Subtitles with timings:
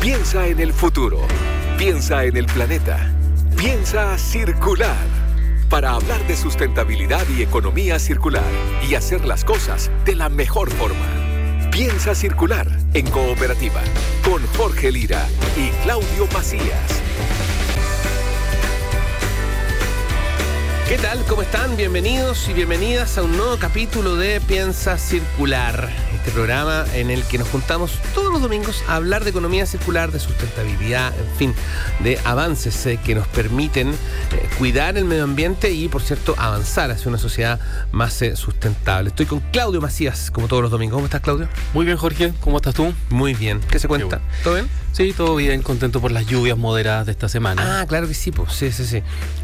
[0.00, 1.20] Piensa en el futuro.
[1.76, 3.12] Piensa en el planeta.
[3.54, 4.96] Piensa circular.
[5.68, 8.50] Para hablar de sustentabilidad y economía circular
[8.88, 11.04] y hacer las cosas de la mejor forma.
[11.70, 13.82] Piensa circular en cooperativa
[14.24, 17.02] con Jorge Lira y Claudio Macías.
[20.88, 21.22] ¿Qué tal?
[21.28, 21.76] ¿Cómo están?
[21.76, 25.90] Bienvenidos y bienvenidas a un nuevo capítulo de Piensa Circular,
[26.20, 30.12] este programa en el que nos juntamos todos los domingos a hablar de economía circular,
[30.12, 31.54] de sustentabilidad, en fin,
[32.00, 33.94] de avances eh, que nos permiten eh,
[34.58, 37.58] cuidar el medio ambiente y, por cierto, avanzar hacia una sociedad
[37.90, 39.08] más eh, sustentable.
[39.08, 40.96] Estoy con Claudio Macías, como todos los domingos.
[40.96, 41.48] ¿Cómo estás, Claudio?
[41.72, 42.34] Muy bien, Jorge.
[42.40, 42.92] ¿Cómo estás tú?
[43.08, 43.60] Muy bien.
[43.70, 44.20] ¿Qué se cuenta?
[44.44, 44.68] ¿Todo bien?
[44.92, 47.80] Sí, todo bien, contento por las lluvias moderadas de esta semana.
[47.80, 48.52] Ah, claro que sí, pues.
[48.52, 49.02] Sí, sí, sí.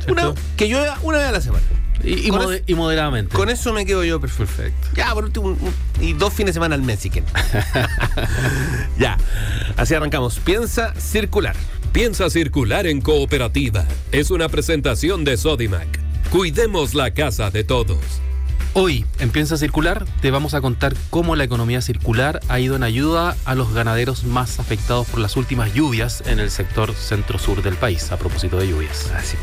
[0.08, 1.64] Una, que llueva una vez a la semana.
[2.04, 2.28] Y,
[2.66, 3.34] y, moderadamente.
[3.34, 4.88] Con eso me quedo yo perfecto.
[4.94, 5.56] Ya, por último,
[6.00, 7.10] y dos fines de semana al mes, si
[8.98, 9.16] ya,
[9.76, 10.38] así arrancamos.
[10.38, 11.56] Piensa circular.
[11.92, 13.86] Piensa circular en cooperativa.
[14.12, 15.88] Es una presentación de Sodimac.
[16.30, 17.98] Cuidemos la casa de todos.
[18.72, 22.82] Hoy, en Piensa Circular, te vamos a contar cómo la economía circular ha ido en
[22.82, 27.76] ayuda a los ganaderos más afectados por las últimas lluvias en el sector centro-sur del
[27.76, 29.10] país, a propósito de lluvias.
[29.16, 29.36] Así.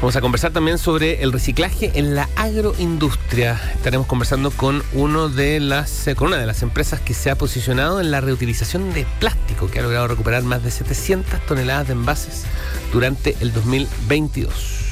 [0.00, 3.60] Vamos a conversar también sobre el reciclaje en la agroindustria.
[3.74, 7.36] Estaremos conversando con, uno de las, eh, con una de las empresas que se ha
[7.36, 11.94] posicionado en la reutilización de plástico, que ha logrado recuperar más de 700 toneladas de
[11.94, 12.44] envases
[12.92, 14.87] durante el 2022.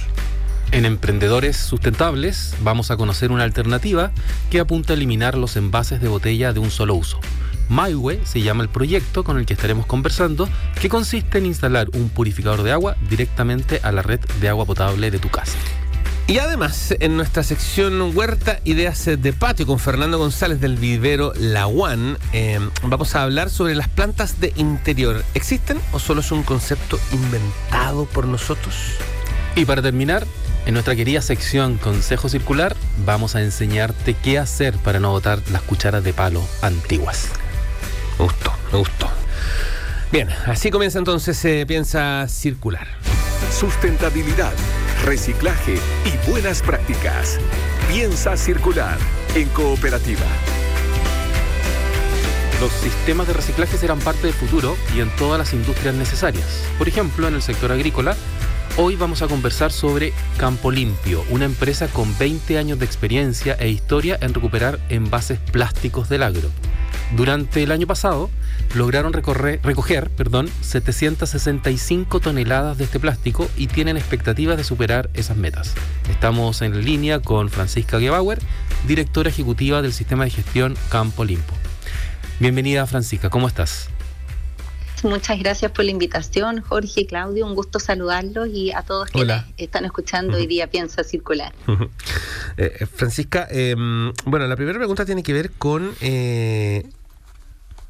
[0.77, 4.13] En Emprendedores Sustentables vamos a conocer una alternativa
[4.51, 7.19] que apunta a eliminar los envases de botella de un solo uso.
[7.71, 10.47] MyWay se llama el proyecto con el que estaremos conversando,
[10.79, 15.11] que consiste en instalar un purificador de agua directamente a la red de agua potable
[15.11, 15.57] de tu casa.
[16.27, 21.69] Y además, en nuestra sección Huerta Ideas de Patio con Fernando González del vivero La
[21.69, 25.25] One, eh, vamos a hablar sobre las plantas de interior.
[25.33, 28.75] ¿Existen o solo es un concepto inventado por nosotros?
[29.55, 30.27] Y para terminar,
[30.67, 35.63] en nuestra querida sección Consejo Circular vamos a enseñarte qué hacer para no botar las
[35.63, 37.29] cucharas de palo antiguas.
[38.19, 39.09] Me gustó, me gustó.
[40.11, 42.87] Bien, así comienza entonces se Piensa Circular.
[43.53, 44.53] Sustentabilidad,
[45.05, 45.75] reciclaje
[46.05, 47.39] y buenas prácticas.
[47.89, 48.99] Piensa Circular
[49.35, 50.27] en cooperativa.
[52.61, 56.65] Los sistemas de reciclaje serán parte del futuro y en todas las industrias necesarias.
[56.79, 58.17] Por ejemplo, en el sector agrícola,
[58.79, 63.71] Hoy vamos a conversar sobre Campo Limpio, una empresa con 20 años de experiencia e
[63.71, 66.51] historia en recuperar envases plásticos del agro.
[67.17, 68.29] Durante el año pasado
[68.75, 75.73] lograron recoger perdón, 765 toneladas de este plástico y tienen expectativas de superar esas metas.
[76.11, 78.41] Estamos en línea con Francisca Gebauer,
[78.87, 81.55] directora ejecutiva del sistema de gestión Campo Limpio.
[82.41, 83.89] Bienvenida Francisca, ¿cómo estás?
[85.03, 87.47] Muchas gracias por la invitación, Jorge y Claudio.
[87.47, 91.53] Un gusto saludarlos y a todos que están escuchando hoy día Piensa Circular.
[92.57, 96.85] Eh, eh, Francisca, em, bueno, la primera pregunta tiene que ver con eh,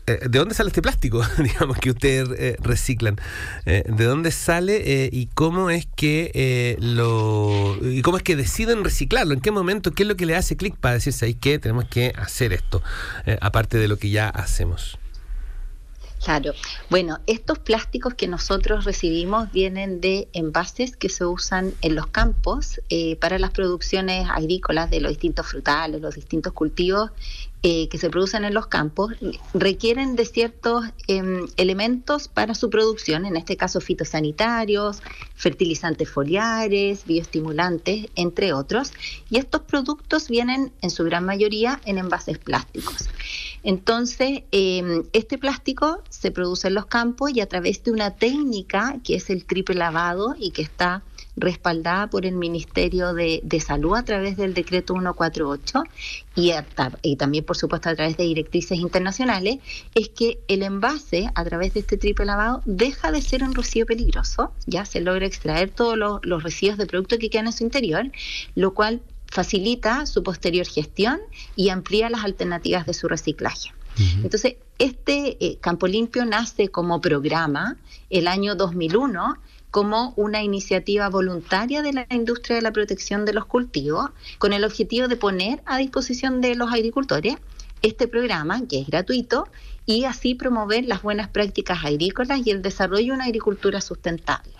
[0.06, 3.16] ¿De dónde sale este plástico, digamos, que ustedes reciclan?
[3.64, 9.34] ¿De dónde sale y cómo es que lo y cómo es que deciden reciclarlo?
[9.34, 9.90] ¿En qué momento?
[9.90, 12.84] ¿Qué es lo que le hace clic para decirse ahí que tenemos que hacer esto,
[13.40, 14.96] aparte de lo que ya hacemos?
[16.24, 16.52] Claro.
[16.90, 22.80] Bueno, estos plásticos que nosotros recibimos vienen de envases que se usan en los campos
[22.88, 27.10] eh, para las producciones agrícolas de los distintos frutales, los distintos cultivos
[27.62, 29.12] eh, que se producen en los campos
[29.52, 35.02] requieren de ciertos em, elementos para su producción, en este caso fitosanitarios,
[35.34, 38.92] fertilizantes foliares, bioestimulantes, entre otros.
[39.30, 43.08] Y estos productos vienen en su gran mayoría en envases plásticos.
[43.66, 49.00] Entonces, em, este plástico se produce en los campos y a través de una técnica
[49.02, 51.02] que es el triple lavado y que está
[51.34, 55.82] respaldada por el Ministerio de, Salud a través del decreto 148
[56.36, 56.52] y,
[57.02, 59.58] y, también, por supuesto, a través de directrices internacionales,
[59.96, 63.86] es que el envase, a través de este triple lavado, deja de ser un residuo
[63.86, 68.12] peligroso, ya se logra extraer todos los, residuos de producto que quedan en su interior,
[68.54, 69.02] lo cual
[69.36, 71.20] facilita su posterior gestión
[71.56, 73.70] y amplía las alternativas de su reciclaje.
[74.22, 77.76] Entonces, este eh, Campo Limpio nace como programa
[78.08, 79.38] el año 2001
[79.70, 84.64] como una iniciativa voluntaria de la industria de la protección de los cultivos, con el
[84.64, 87.36] objetivo de poner a disposición de los agricultores
[87.82, 89.48] este programa, que es gratuito,
[89.84, 94.55] y así promover las buenas prácticas agrícolas y el desarrollo de una agricultura sustentable.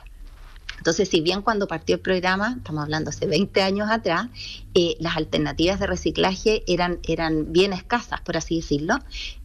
[0.87, 4.29] Entonces, si bien cuando partió el programa, estamos hablando hace 20 años atrás,
[4.73, 8.95] eh, las alternativas de reciclaje eran, eran bien escasas, por así decirlo,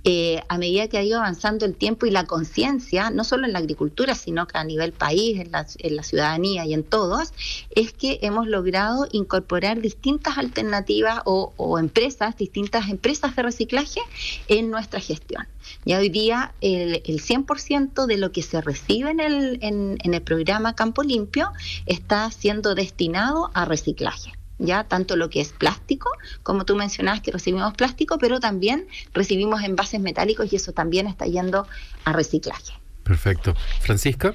[0.04, 3.54] eh, a medida que ha ido avanzando el tiempo y la conciencia, no solo en
[3.54, 7.34] la agricultura, sino que a nivel país, en la, en la ciudadanía y en todos,
[7.72, 14.02] es que hemos logrado incorporar distintas alternativas o, empresas, distintas empresas de reciclaje
[14.48, 15.48] en nuestra gestión.
[15.86, 20.13] Ya hoy día el, el 100% de lo que se recibe en el, en, en
[20.13, 21.52] el programa Campo Limpio
[21.86, 26.10] está siendo destinado a reciclaje ya tanto lo que es plástico,
[26.44, 31.25] como tú mencionabas que recibimos plástico, pero también recibimos envases metálicos y eso también está
[31.25, 31.68] yendo
[32.06, 32.74] a reciclaje.
[33.04, 33.56] Perfecto.
[33.81, 34.34] Francisca,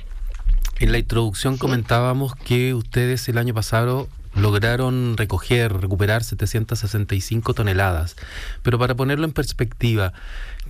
[0.80, 8.16] en la introducción comentábamos que ustedes el año pasado lograron recoger, recuperar 765 toneladas.
[8.62, 10.12] Pero para ponerlo en perspectiva,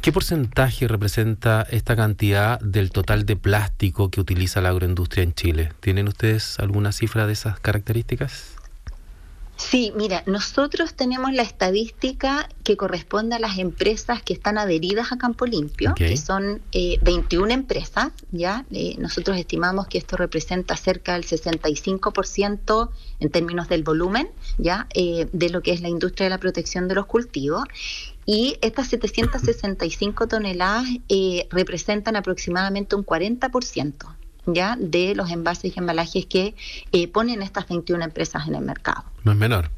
[0.00, 5.72] ¿qué porcentaje representa esta cantidad del total de plástico que utiliza la agroindustria en Chile?
[5.80, 8.56] ¿Tienen ustedes alguna cifra de esas características?
[9.56, 15.18] Sí, mira, nosotros tenemos la estadística que corresponde a las empresas que están adheridas a
[15.18, 18.66] Campo Limpio, que son 21 eh, empresas, ¿ya?
[18.70, 22.90] Eh, nosotros estimamos que esto representa cerca del 65%
[23.20, 24.28] en términos del volumen,
[24.58, 24.88] ¿ya?
[24.92, 27.64] Eh, de lo que es la industria de la protección de los cultivos.
[28.26, 30.84] Y estas 765 toneladas
[31.50, 36.54] representan aproximadamente un 40% ya de los envases y embalajes que
[36.92, 39.04] eh, ponen estas 21 empresas en el mercado.
[39.24, 39.70] No es menor.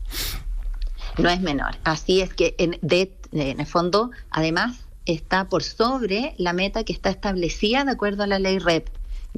[1.16, 1.76] No es menor.
[1.84, 6.92] Así es que en, de, en el fondo, además, está por sobre la meta que
[6.92, 8.88] está establecida de acuerdo a la ley REP.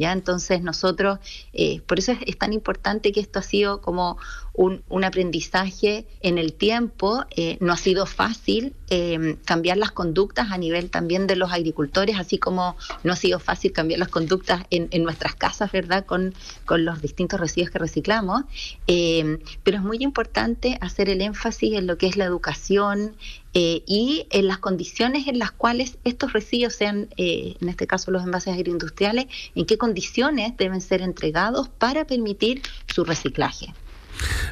[0.00, 1.18] Entonces nosotros,
[1.52, 4.16] eh, por eso es, tan importante que esto ha sido como
[4.54, 10.58] un, aprendizaje en el tiempo, eh, no ha sido fácil em, cambiar las conductas a
[10.58, 14.88] nivel también de los agricultores, así como no ha sido fácil cambiar las conductas en,
[15.02, 16.04] nuestras casas, ¿verdad?
[16.04, 16.34] Con,
[16.68, 18.42] los distintos residuos que reciclamos,
[18.86, 23.16] pero es muy importante hacer el énfasis en lo que es la educación,
[23.52, 28.10] eh, y en las condiciones en las cuales estos residuos sean, eh, en este caso
[28.10, 33.74] los envases agroindustriales, en qué condiciones deben ser entregados para permitir su reciclaje.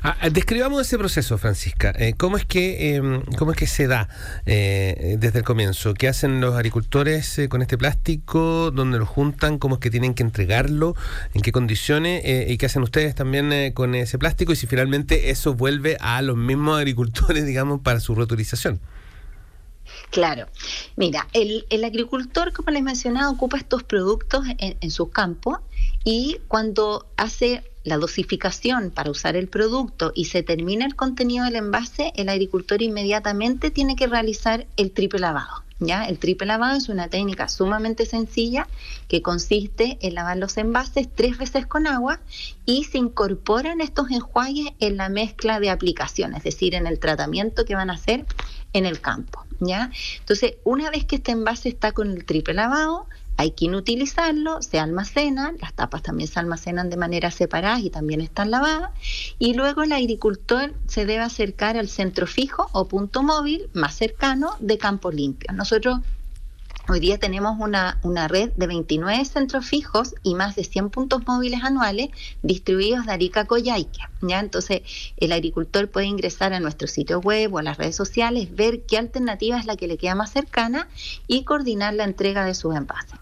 [0.02, 1.92] Ah, ah, describamos ese proceso, Francisca.
[1.98, 4.08] Eh, ¿cómo, es que, em, ¿Cómo es que se da
[4.44, 5.94] desde el comienzo?
[5.94, 8.70] ¿Qué hacen los agricultores con este plástico?
[8.70, 9.58] ¿Dónde lo juntan?
[9.58, 10.94] ¿Cómo es que tienen que entregarlo?
[11.34, 12.22] ¿En qué condiciones?
[12.24, 14.52] ¿Y qué hacen ustedes también con ese plástico?
[14.52, 18.80] Y si finalmente eso vuelve a los mismos agricultores, digamos, para su reutilización.
[20.10, 20.46] Claro.
[20.96, 25.60] Mira, el, agricultor, como les mencionaba, ocupa estos productos en, en su campo
[26.04, 31.56] y cuando hace la dosificación para usar el producto y se termina el contenido del
[31.56, 35.64] envase, el agricultor inmediatamente tiene que realizar el triple lavado.
[35.80, 36.04] ¿ya?
[36.04, 38.66] El triple lavado es una técnica sumamente sencilla
[39.08, 42.20] que consiste en lavar los envases tres veces con agua
[42.64, 47.64] y se incorporan estos enjuagues en la mezcla de aplicación, es decir, en el tratamiento
[47.64, 48.26] que van a hacer
[48.72, 49.44] en el campo.
[49.60, 49.90] ¿ya?
[50.20, 53.06] Entonces, una vez que este envase está con el triple lavado,
[53.38, 58.20] hay que inutilizarlo, se almacena, las tapas también se almacenan de manera separada y también
[58.20, 58.90] están lavadas,
[59.38, 64.56] y luego el agricultor se debe acercar al centro fijo o punto móvil más cercano
[64.58, 65.52] de campo limpio.
[65.54, 66.00] Nosotros
[66.90, 71.26] Hoy día tenemos una, una, red de 29 centros fijos y más de 100 puntos
[71.26, 72.08] móviles anuales
[72.42, 74.00] distribuidos de Arica a Coyhaique.
[74.22, 74.40] ¿ya?
[74.40, 74.80] Entonces,
[75.18, 78.96] el agricultor puede ingresar a nuestro sitio web o a las redes sociales, ver qué
[78.96, 80.88] alternativa es la que le queda más cercana
[81.26, 83.18] y coordinar la entrega de sus envases.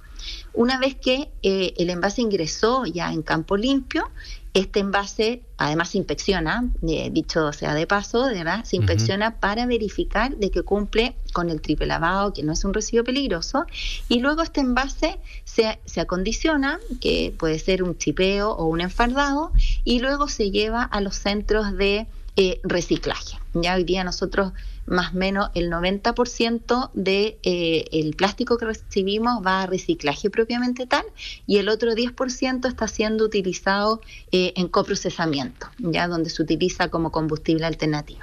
[0.57, 4.11] Una vez que eh, el envase ingresó ya en campo limpio,
[4.55, 8.65] este envase además se inspecciona, eh, dicho sea de paso, ¿verdad?
[8.65, 12.73] se inspecciona para verificar de que cumple con el triple lavado, que no es un
[12.73, 13.67] residuo peligroso,
[14.09, 19.53] y luego este envase se, se acondiciona, que puede ser un chipeo o un enfardado,
[19.85, 22.07] y luego se lleva a los centros de
[22.37, 23.39] eh, reciclaje.
[23.55, 24.53] Ya hoy día nosotros
[24.87, 30.87] más o menos el 90% de eh, el plástico que recibimos va a reciclaje propiamente
[30.87, 31.05] tal
[31.47, 34.01] y el otro 10% está siendo utilizado
[34.33, 38.21] eh, en coprocesamiento, ya donde se utiliza como combustible alternativo.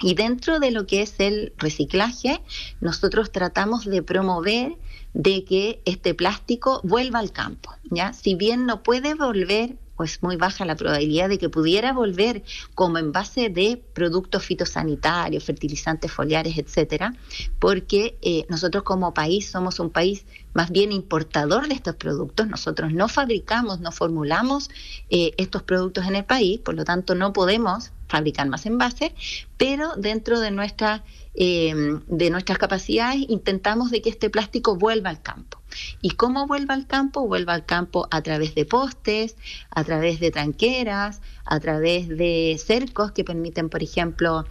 [0.00, 2.40] Y dentro de lo que es el reciclaje,
[2.80, 4.76] nosotros tratamos de promover
[5.12, 8.12] de que este plástico vuelva al campo, ¿ya?
[8.12, 12.42] Si bien no puede volver pues muy baja la probabilidad de que pudiera volver
[12.74, 17.14] como envase de productos fitosanitarios, fertilizantes foliares, etcétera,
[17.58, 22.46] porque eh, nosotros como país somos un país más bien importador de estos productos.
[22.46, 24.70] Nosotros no fabricamos, no formulamos
[25.10, 29.10] eh, estos productos en el país, por lo tanto no podemos fabricar más envases,
[29.56, 31.02] pero dentro de, nuestra,
[31.34, 35.60] em, de nuestras capacidades intentamos de que este plástico vuelva al campo.
[36.00, 37.26] ¿Y cómo vuelva al campo?
[37.26, 39.34] Vuelva al campo a través de postes,
[39.70, 44.44] a través de tranqueras, a través de cercos que permiten, por ejemplo,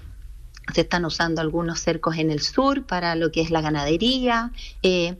[0.73, 4.51] se están usando algunos cercos en el sur para lo que es la ganadería.
[4.81, 5.15] Eh,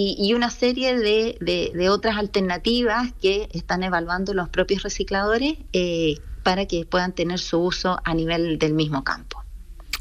[0.00, 6.14] y, una serie de, otras alternativas que están evaluando los propios recicladores eh,
[6.48, 9.44] para que puedan tener su uso a nivel del mismo campo.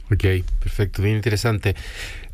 [0.09, 0.23] Ok,
[0.61, 1.75] perfecto, bien interesante.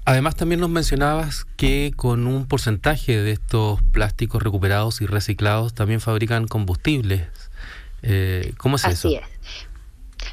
[0.05, 5.99] Además, también nos mencionabas que con un porcentaje de estos plásticos recuperados y reciclados también
[5.99, 7.23] fabrican combustibles.
[8.03, 9.07] Eh, ¿Cómo es eso?
[9.07, 9.23] Así es.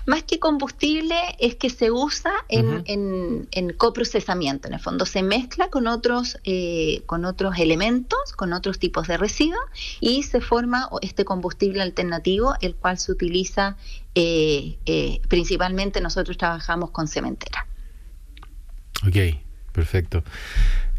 [0.07, 5.69] Más que combustible es que se usa en, en, coprocesamiento, en el fondo se mezcla
[5.69, 9.61] con otros, eh, con otros elementos, con otros tipos de residuos
[10.01, 13.77] y se forma este combustible alternativo, el cual se utiliza
[14.15, 17.67] eh, eh, principalmente nosotros trabajamos con cementera.
[19.07, 19.17] Ok,
[19.73, 20.25] perfecto.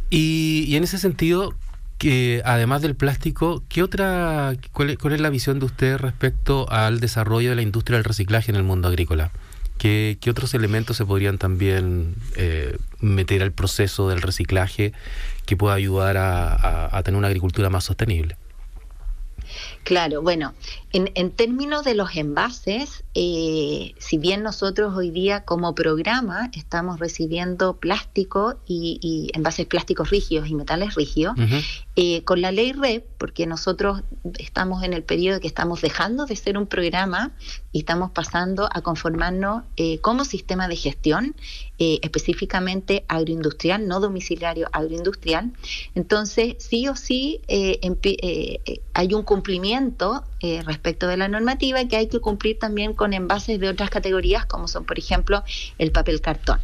[0.10, 1.54] Y, y en ese sentido,
[2.02, 7.52] que además del plástico, ¿qué otra, cuál, es la visión de usted respecto al desarrollo
[7.52, 9.30] de la industria del reciclaje en el mundo agrícola?
[9.78, 14.94] ¿Qué, otros elementos se podrían también eh, meter al proceso del reciclaje
[15.46, 18.36] que pueda ayudar a tener una agricultura más sostenible?
[19.84, 20.54] Claro, bueno,
[20.94, 27.78] en, términos de los envases, eh, si bien nosotros hoy día como programa estamos recibiendo
[27.78, 31.36] plástico y, envases plásticos rígidos y metales rígidos,
[31.96, 34.04] eh, con la ley REP, porque nosotros
[34.40, 37.32] estamos en el periodo que estamos dejando de ser un programa
[37.72, 41.36] y estamos pasando a conformarnos eh, como sistema de gestión,
[42.02, 45.52] específicamente agroindustrial, no domiciliario agroindustrial.
[45.96, 47.42] Entonces, sí o sí
[48.94, 53.60] hay un cumplimiento eh, respecto de la normativa que hay que cumplir también con envases
[53.60, 55.44] de otras categorías como son por ejemplo
[55.78, 56.60] el papel cartón.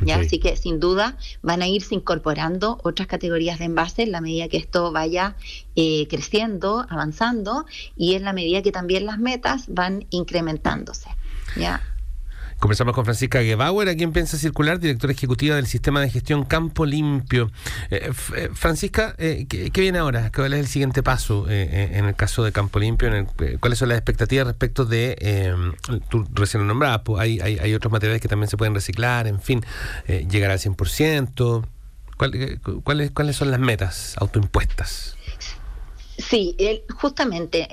[0.00, 0.16] ¿ya?
[0.16, 4.48] Así que sin duda van a irse incorporando otras categorías de envases en la medida
[4.48, 5.36] que esto vaya
[5.76, 7.66] eh, creciendo, avanzando
[7.96, 11.08] y en la medida que también las metas van incrementándose.
[11.56, 11.82] ¿ya?
[12.62, 16.86] Conversamos con Francisca Gebauer, a quien piensa circular, directora ejecutiva del Sistema de Gestión Campo
[16.86, 17.50] Limpio.
[17.90, 20.30] Eh, eh, Francisca, eh, ¿qué, viene ahora?
[20.32, 23.10] ¿Cuál es el siguiente paso en el caso de Campo Limpio?
[23.58, 25.74] ¿Cuáles son las expectativas respecto de,
[26.08, 29.40] tú recién lo nombrabas, pues hay, hay, otros materiales que también se pueden reciclar, en
[29.40, 29.64] fin,
[30.06, 31.66] llegar al 100%?
[32.16, 35.16] ¿Cuáles, ¿Cuáles son las metas autoimpuestas?
[36.18, 36.56] Sí,
[36.94, 37.68] justamente,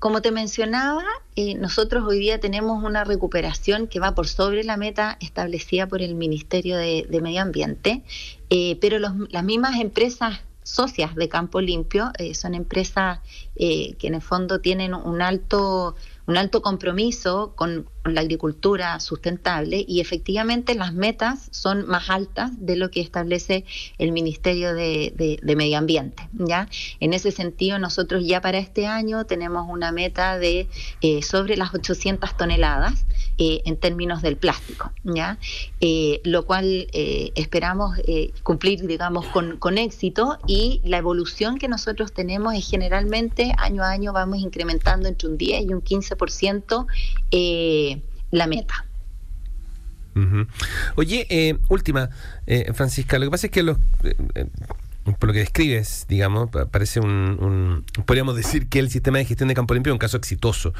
[0.00, 1.04] como te mencionaba,
[1.36, 6.02] eh, nosotros hoy día tenemos una recuperación que va por sobre la meta establecida por
[6.02, 8.02] el Ministerio de, Medio Ambiente,
[8.50, 13.20] eh, pero las mismas empresas socias de Campo Limpio eh, son empresas
[13.54, 15.94] que en el fondo tienen un alto
[16.26, 22.76] un alto compromiso con, la agricultura sustentable y efectivamente las metas son más altas de
[22.76, 23.64] lo que establece
[23.98, 26.28] el Ministerio de, Medio Ambiente.
[26.34, 26.68] ¿ya?
[27.00, 30.68] En ese sentido, nosotros ya para este año tenemos una meta de
[31.00, 33.06] eh, sobre las 800 toneladas
[33.38, 35.38] eh, en términos del plástico, ¿ya?
[35.80, 37.96] Eh, lo cual esperamos
[38.42, 43.90] cumplir, digamos, con, con éxito y la evolución que nosotros tenemos es generalmente año a
[43.90, 46.86] año vamos incrementando entre un 10 y un 15%
[47.30, 47.93] eh,
[48.34, 48.84] la meta.
[50.94, 52.08] Oye, eh, última,
[52.46, 54.46] eh, Francisca, lo que pasa es que los, eh,
[55.12, 59.54] por lo que describes, digamos, parece un, podríamos decir que el sistema de gestión de
[59.54, 60.72] campo limpio es un caso exitoso.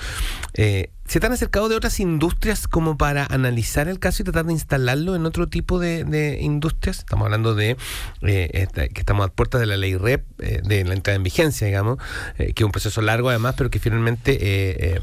[0.54, 4.54] Eh, ¿Se han acercado de otras industrias como para analizar el caso y tratar de
[4.54, 7.00] instalarlo en otro tipo de, industrias?
[7.00, 7.76] Estamos hablando de
[8.22, 11.66] eh, que estamos a puertas de la ley REP, eh, de la entrada en vigencia,
[11.66, 11.98] digamos,
[12.38, 14.98] que es un proceso largo además, pero que finalmente,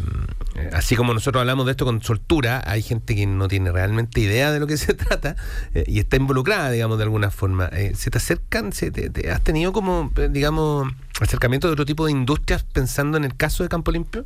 [0.73, 4.51] así como nosotros hablamos de esto con soltura, hay gente que no tiene realmente idea
[4.51, 5.35] de lo que se trata
[5.85, 7.69] y está involucrada, digamos, de alguna forma.
[7.93, 8.73] ¿Se te acercan?
[8.73, 10.88] Se te, ¿Has tenido como, eh, digamos,
[11.20, 14.25] acercamiento de otro tipo de industrias pensando en el caso de Campo Limpio?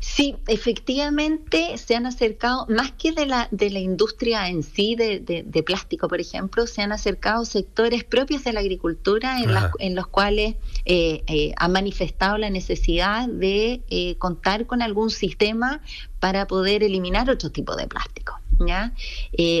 [0.00, 5.20] Sí, efectivamente se han acercado, más que de la, de la industria en sí, de,
[5.20, 10.06] de, plástico, por ejemplo, se han acercado sectores propios de la agricultura en, en los
[10.08, 15.80] cuales eh, eh, han manifestado la necesidad de eh, contar con algún sistema
[16.20, 18.38] para poder eliminar otro tipo de plástico.
[18.62, 18.92] ¿Ya?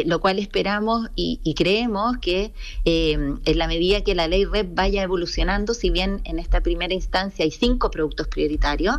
[0.04, 2.52] lo cual esperamos y, y creemos que
[2.84, 7.46] en la medida que la ley REP vaya evolucionando, si bien en esta primera instancia
[7.46, 8.96] hay cinco productos prioritarios,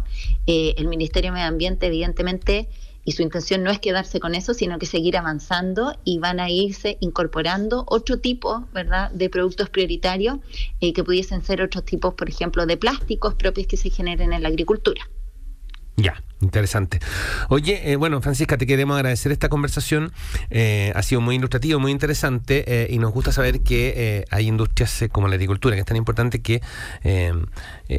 [0.48, 2.68] el Ministerio de Medio Ambiente evidentemente
[3.04, 6.50] y su intención no es quedarse con eso, sino que seguir avanzando y van a
[6.50, 10.38] irse incorporando otro tipo, ¿verdad?, de productos prioritarios
[10.82, 14.44] eh, que pudiesen ser otros tipos, por ejemplo, de plásticos propios que se generen en
[14.44, 15.10] la agricultura.
[16.02, 16.22] Ya.
[16.42, 17.00] Interesante.
[17.50, 20.12] Oye, eh, bueno, Francisca, te queremos agradecer esta conversación.
[20.50, 25.06] Eh, ha sido muy ilustrativo, muy interesante eh, y nos gusta saber que hay industrias
[25.12, 26.62] como la agricultura, que es tan importante que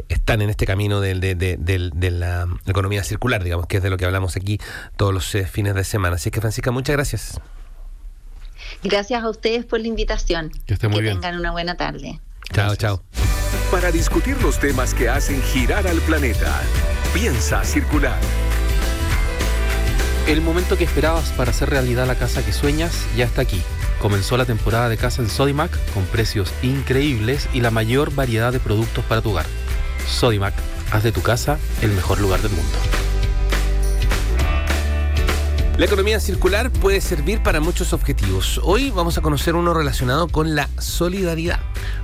[0.09, 4.06] están en este camino de, de, la economía circular, digamos, que es de lo que
[4.06, 4.59] hablamos aquí
[4.97, 6.16] todos los fines de semana.
[6.16, 7.40] Así que, Francisca, muchas gracias.
[8.82, 10.50] Gracias a ustedes por la invitación.
[10.66, 11.14] Que estén muy bien.
[11.14, 12.21] tengan una buena tarde.
[12.52, 13.00] Chao, chao.
[13.71, 16.61] Para discutir los temas que hacen girar al planeta.
[17.14, 18.18] Piensa circular.
[20.26, 23.61] El momento que esperabas para hacer realidad la casa que sueñas ya está aquí.
[24.00, 28.61] Comenzó la temporada de casa en Sodimac con precios increíbles y la mayor variedad de
[28.61, 29.47] productos para tu hogar.
[30.06, 30.54] Sodimac,
[30.92, 32.78] haz de tu casa el mejor lugar del mundo.
[35.79, 38.61] La economía circular puede servir para muchos objetivos.
[38.62, 41.61] Hoy vamos a conocer uno relacionado con la solidaridad,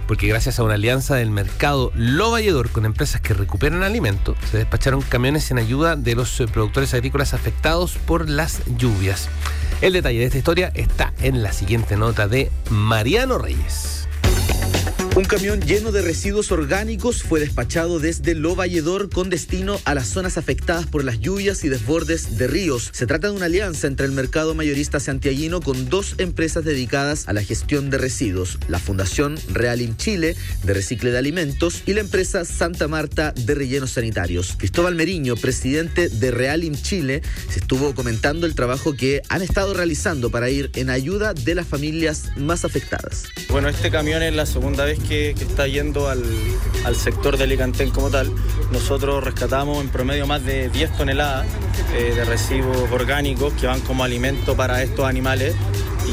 [0.07, 4.57] porque gracias a una alianza del mercado Lo Valledor con empresas que recuperan alimentos, se
[4.57, 9.29] despacharon camiones en ayuda de los productores agrícolas afectados por las lluvias.
[9.83, 14.08] El detalle de esta historia está en la siguiente nota de Mariano Reyes.
[15.19, 20.07] Un camión lleno de residuos orgánicos fue despachado desde Lo Valledor con destino a las
[20.07, 22.91] zonas afectadas por las lluvias y desbordes de ríos.
[22.93, 27.33] Se trata de una alianza entre el mercado mayorista santiaguino con dos empresas dedicadas a
[27.33, 32.45] la gestión de residuos, la Fundación Realim Chile de Recicle de Alimentos y la empresa
[32.45, 34.55] Santa Marta de Rellenos Sanitarios.
[34.57, 40.31] Cristóbal Meriño, presidente de Realim Chile, se estuvo comentando el trabajo que han estado realizando
[40.31, 43.25] para ir en ayuda de las familias más afectadas.
[43.49, 46.23] Bueno, este camión es la segunda vez que que, está yendo al,
[46.95, 48.31] sector de Alicantén como tal.
[48.73, 51.47] Nosotros rescatamos en promedio más de 10 toneladas
[51.95, 55.55] eh, de residuos orgánicos que van como alimento para estos animales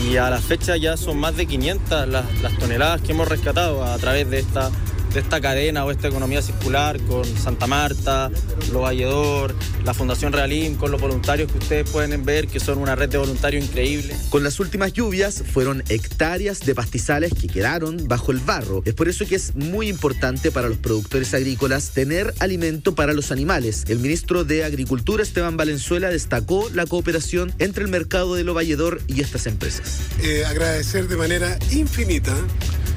[0.03, 3.83] y a la fecha ya son más de 500 las, las toneladas que hemos rescatado
[3.83, 4.71] a través de esta
[5.15, 8.29] de esta cadena o esta economía circular con Santa Marta,
[8.73, 9.55] Lo Valledor,
[9.85, 13.17] la Fundación Realim, con los voluntarios que ustedes pueden ver que son una red de
[13.17, 14.13] voluntarios increíble.
[14.29, 18.81] Con las últimas lluvias fueron hectáreas de pastizales que quedaron bajo el barro.
[18.83, 23.31] Es por eso que es muy importante para los productores agrícolas tener alimento para los
[23.31, 23.85] animales.
[23.87, 28.99] El ministro de Agricultura, Esteban Valenzuela, destacó la cooperación entre el mercado de Lo Valledor
[29.07, 29.97] y estas empresas.
[30.21, 32.35] Eh, agradecer de manera infinita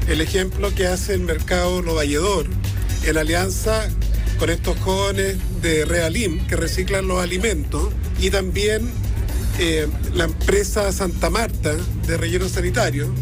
[0.09, 3.87] el ejemplo que hace el mercado Lo Valledor en alianza
[4.39, 8.91] con estos jóvenes de Realim que reciclan los alimentos y también
[9.59, 11.75] eh, la empresa Santa Marta
[12.07, 13.13] de relleno sanitario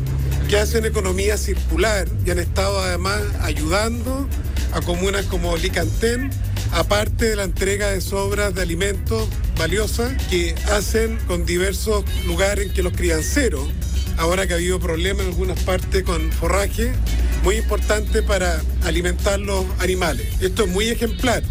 [0.49, 4.29] que hacen economía circular y han estado además ayudando
[4.73, 6.31] a comunas como Licantén,
[6.71, 12.85] aparte de la entrega de sobras de alimentos valiosas que hacen con diversos lugares que
[12.85, 13.67] los crianceros
[14.19, 16.93] ahora que ha habido problemas en algunas partes con forraje,
[17.47, 20.27] muy importante para alimentar los animales.
[20.43, 21.45] Esto es muy ejemplar.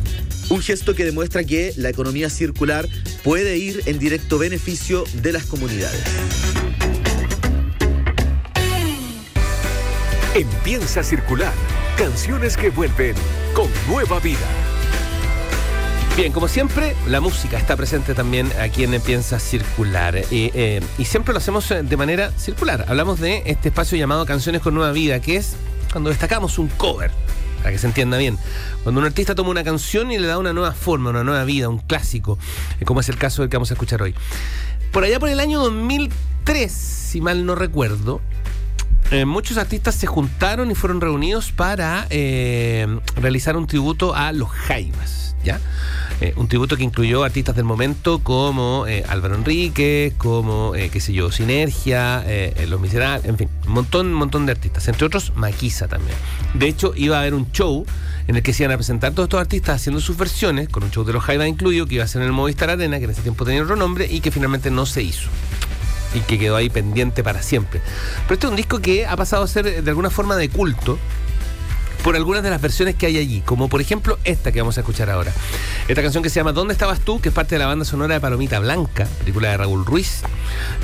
[0.49, 2.86] Un gesto que demuestra que la economía circular
[3.23, 6.03] puede ir en directo beneficio de las comunidades.
[10.36, 11.53] Empieza a circular.
[11.97, 13.15] Canciones que vuelven
[13.53, 14.45] con nueva vida.
[16.17, 20.17] Bien, como siempre, la música está presente también aquí en Piensa Circular.
[20.29, 22.84] Eh, y siempre lo hacemos eh, de manera circular.
[22.89, 25.55] Hablamos de este espacio llamado Canciones con Nueva Vida, que es
[25.95, 27.10] cuando destacamos un cover,
[27.60, 28.38] para que se entienda bien.
[28.84, 31.69] Cuando un artista toma una canción y le da una nueva forma, una nueva vida,
[31.69, 32.38] un clásico,
[32.81, 34.13] eh, como es el caso del que vamos a escuchar hoy.
[34.91, 38.19] Por allá por el año 2003, si mal no recuerdo,
[39.25, 42.08] muchos artistas se juntaron y fueron reunidos para
[43.15, 45.34] realizar un tributo a los Jaivas,
[46.21, 50.99] Eh, un tributo que incluyó artistas del momento como eh, Álvaro Enrique, como, eh, qué
[50.99, 52.23] sé yo, Sinergia,
[52.67, 56.17] Los Miserables, en fin, un montón, montón de artistas, entre otros Maquisa también.
[56.53, 57.86] De hecho, iba a haber un show
[58.27, 60.91] en el que se iban a presentar todos estos artistas haciendo sus versiones, con un
[60.91, 63.12] show de los Jaivas incluido, que iba a ser en el Movistar Arena, que en
[63.12, 65.29] ese tiempo tenía otro nombre, y que finalmente no se hizo
[66.13, 67.81] y que quedó ahí pendiente para siempre.
[68.23, 70.97] Pero este es un disco que ha pasado a ser de alguna forma de culto
[72.05, 74.81] por algunas de las versiones que hay allí, como por ejemplo esta que vamos a
[74.81, 75.33] escuchar ahora.
[75.87, 77.19] Esta canción que se llama ¿Dónde estabas tú?
[77.19, 80.21] que es parte de la banda sonora de Palomita Blanca, película de Raúl Ruiz,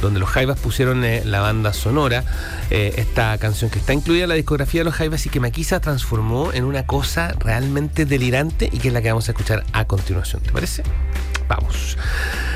[0.02, 2.24] donde los Jaivas pusieron eh, la banda sonora.
[2.72, 5.80] Eh, esta canción que está incluida en la discografía de los Jaivas y que Maquisa
[5.80, 9.86] transformó en una cosa realmente delirante y que es la que vamos a escuchar a
[9.86, 10.42] continuación.
[10.42, 10.82] ¿Te parece?
[11.48, 12.00] Vamos.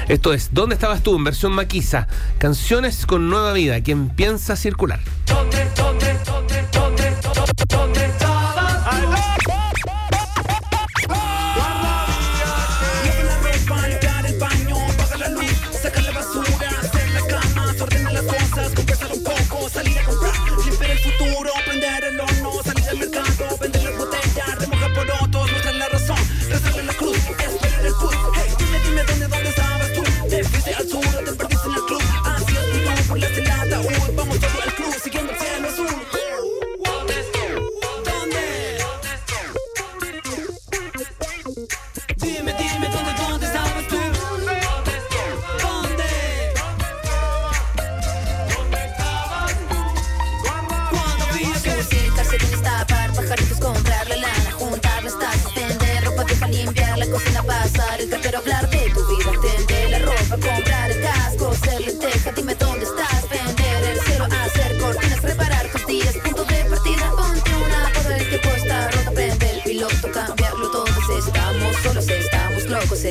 [0.08, 1.16] Esto es ¿Dónde estabas tú?
[1.16, 2.08] en versión Maquisa.
[2.40, 3.80] Canciones con nueva vida.
[3.82, 5.02] Quien piensa circular.
[5.28, 5.68] ¿Dónde,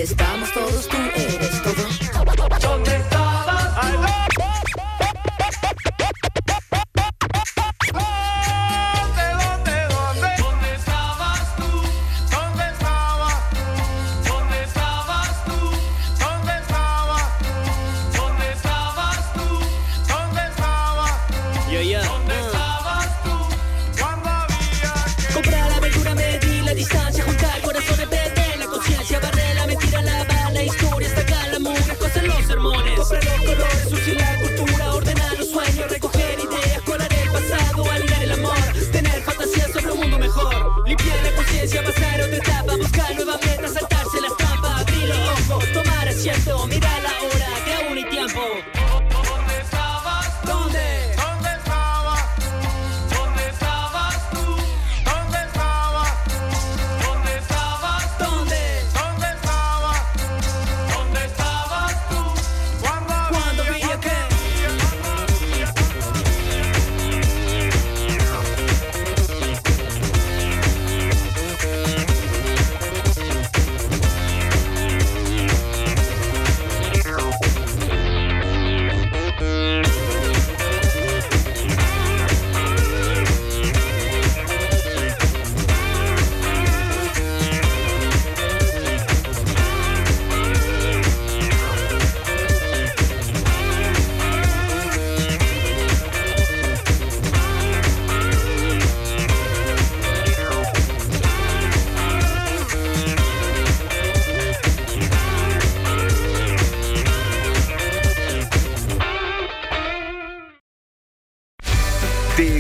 [0.03, 0.97] estamos todos, tú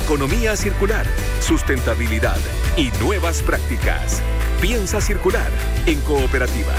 [0.04, 1.06] economía circular,
[1.40, 2.36] sustentabilidad
[2.76, 4.20] y nuevas prácticas.
[4.60, 5.50] Piensa circular
[5.86, 6.74] en cooperativa.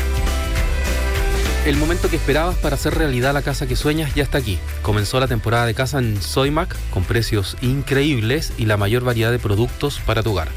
[1.66, 4.60] El momento que esperabas para hacer realidad la casa que sueñas ya está aquí.
[4.84, 9.40] Comenzó la temporada de casa en Sodimac con precios increíbles y la mayor variedad de
[9.40, 10.50] productos para tu hogar.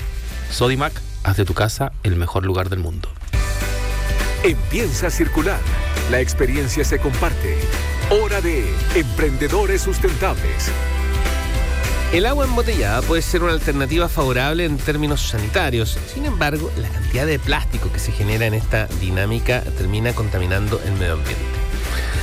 [0.51, 0.93] Sodimac,
[1.25, 3.09] haz de tu casa el mejor lugar del mundo.
[4.45, 5.61] En Piensa circular,
[6.11, 7.57] la experiencia se comparte.
[8.11, 8.63] Hora de
[8.95, 10.71] emprendedores sustentables.
[12.11, 15.99] El agua embotellada puede ser una alternativa favorable en términos sanitarios.
[16.13, 20.93] Sin embargo, la cantidad de plástico que se genera en esta dinámica termina contaminando el
[20.93, 21.45] medio ambiente.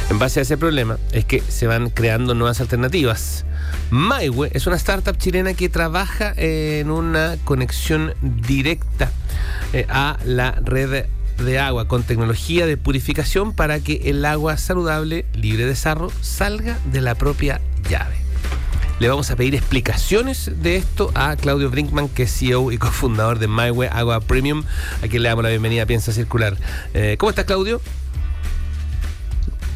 [0.09, 3.45] En base a ese problema es que se van creando nuevas alternativas.
[3.91, 9.11] Maihue es una startup chilena que trabaja en una conexión directa
[9.71, 11.05] eh, a la red
[11.37, 16.79] de agua con tecnología de purificación para que el agua saludable, libre de sarro, salga
[16.91, 18.24] de la propia llave.
[18.99, 23.39] Le vamos a pedir explicaciones de esto a Claudio Brinkman, que es CEO y cofundador
[23.39, 24.63] de MyWay Agua Premium,
[25.03, 26.55] a quien le damos la bienvenida a Piensa Circular.
[26.93, 27.81] Eh, ¿Cómo estás, Claudio?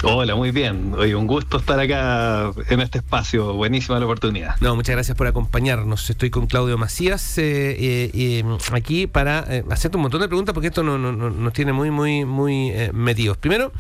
[0.04, 0.94] Hola, muy bien.
[0.98, 3.54] Oye, un gusto estar acá en este espacio.
[3.56, 4.56] Buenísima la oportunidad.
[4.62, 6.10] No, muchas gracias por acompañarnos.
[6.10, 10.68] Estoy con Claudio Macías eh, eh, eh, aquí para hacerte un montón de preguntas porque
[10.68, 13.36] esto no- no- no- nos tiene muy, muy, muy metidos.
[13.36, 13.74] Primero,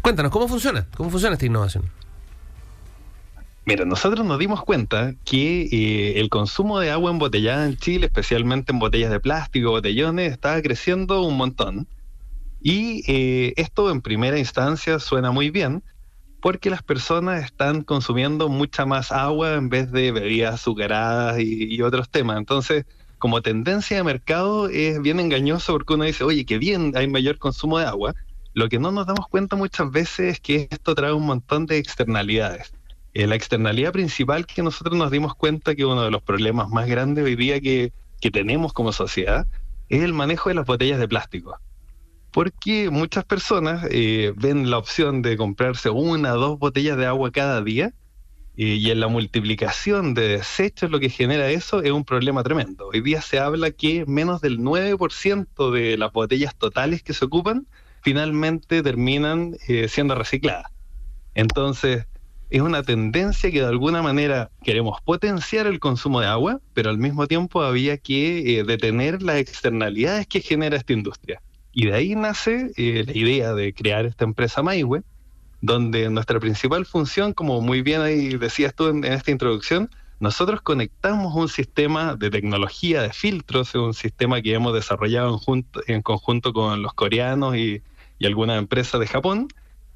[0.00, 0.86] cuéntanos, ¿cómo funciona?
[0.96, 1.82] ¿Cómo funciona esta innovación?
[3.66, 8.72] Mira, nosotros nos dimos cuenta que eh, el consumo de agua embotellada en Chile, especialmente
[8.72, 11.88] en botellas de plástico, botellones, estaba creciendo un montón.
[12.60, 15.82] Y eh, esto en primera instancia suena muy bien
[16.40, 21.80] porque las personas están consumiendo mucha más agua en vez de bebidas azucaradas y, y
[21.80, 22.36] otros temas.
[22.36, 22.84] Entonces,
[23.18, 27.38] como tendencia de mercado es bien engañoso porque uno dice, oye, qué bien, hay mayor
[27.38, 28.14] consumo de agua.
[28.52, 31.78] Lo que no nos damos cuenta muchas veces es que esto trae un montón de
[31.78, 32.74] externalidades.
[33.14, 36.88] Eh, la externalidad principal que nosotros nos dimos cuenta que uno de los problemas más
[36.88, 39.46] grandes hoy día que, que tenemos como sociedad
[39.88, 41.56] es el manejo de las botellas de plástico.
[42.32, 47.30] Porque muchas personas eh, ven la opción de comprarse una o dos botellas de agua
[47.30, 47.92] cada día
[48.56, 52.88] eh, y en la multiplicación de desechos lo que genera eso es un problema tremendo.
[52.88, 57.68] Hoy día se habla que menos del 9% de las botellas totales que se ocupan
[58.02, 59.56] finalmente terminan
[59.88, 60.66] siendo recicladas.
[61.34, 62.06] Entonces,
[62.54, 66.98] es una tendencia que de alguna manera queremos potenciar el consumo de agua, pero al
[66.98, 71.42] mismo tiempo había que eh, detener las externalidades que genera esta industria.
[71.72, 75.02] Y de ahí nace eh, la idea de crear esta empresa Maihue,
[75.62, 79.90] donde nuestra principal función, como muy bien ahí decías tú en, esta introducción,
[80.20, 85.40] nosotros conectamos un sistema de tecnología de filtros, un sistema que hemos desarrollado
[85.88, 87.82] en conjunto con los coreanos y,
[88.20, 89.48] y algunas empresas de Japón,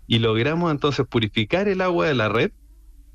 [0.08, 2.50] y logramos entonces purificar el agua de la red,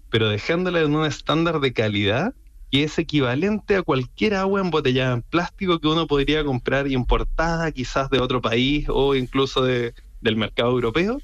[0.10, 2.34] pero dejándola en un estándar de calidad
[2.72, 8.10] que es equivalente a cualquier agua embotellada en plástico que uno podría comprar importada quizás
[8.10, 11.22] de otro país o incluso de- del mercado europeo.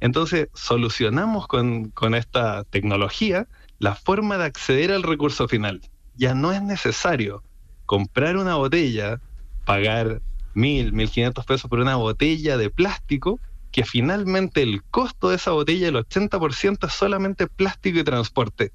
[0.00, 5.80] Entonces, solucionamos con, con esta tecnología la forma de acceder al recurso final.
[6.14, 7.44] Ya no es necesario
[7.86, 9.20] comprar una botella,
[9.64, 10.22] pagar
[10.54, 13.40] mil, mil quinientos pesos por una botella de plástico,
[13.72, 18.72] que finalmente el costo de esa botella, el 80% es solamente plástico y transporte.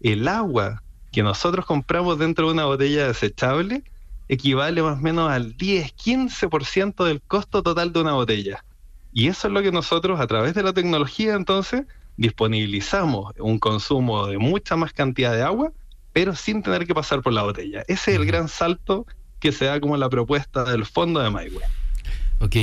[0.00, 3.82] El agua que nosotros compramos dentro de una botella desechable
[4.28, 8.64] equivale más o menos al 10-15% del costo total de una botella.
[9.12, 11.82] Y eso es lo que nosotros a través de la tecnología entonces
[12.16, 15.72] disponibilizamos un consumo de mucha más cantidad de agua,
[16.12, 17.82] pero sin tener que pasar por la botella.
[17.88, 19.06] Ese es el gran salto
[19.40, 21.64] que se da como la propuesta del fondo de Maigüe.
[22.40, 22.56] Ok,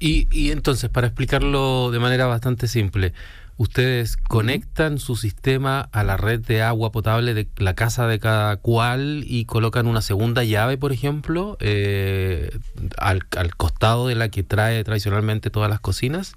[0.00, 3.12] y, y entonces, para explicarlo de manera bastante simple,
[3.56, 8.56] ustedes conectan su sistema a la red de agua potable de la casa de cada
[8.56, 12.50] cual y colocan una segunda llave, por ejemplo, eh,
[12.96, 16.34] al, al costado de la que trae tradicionalmente todas las cocinas.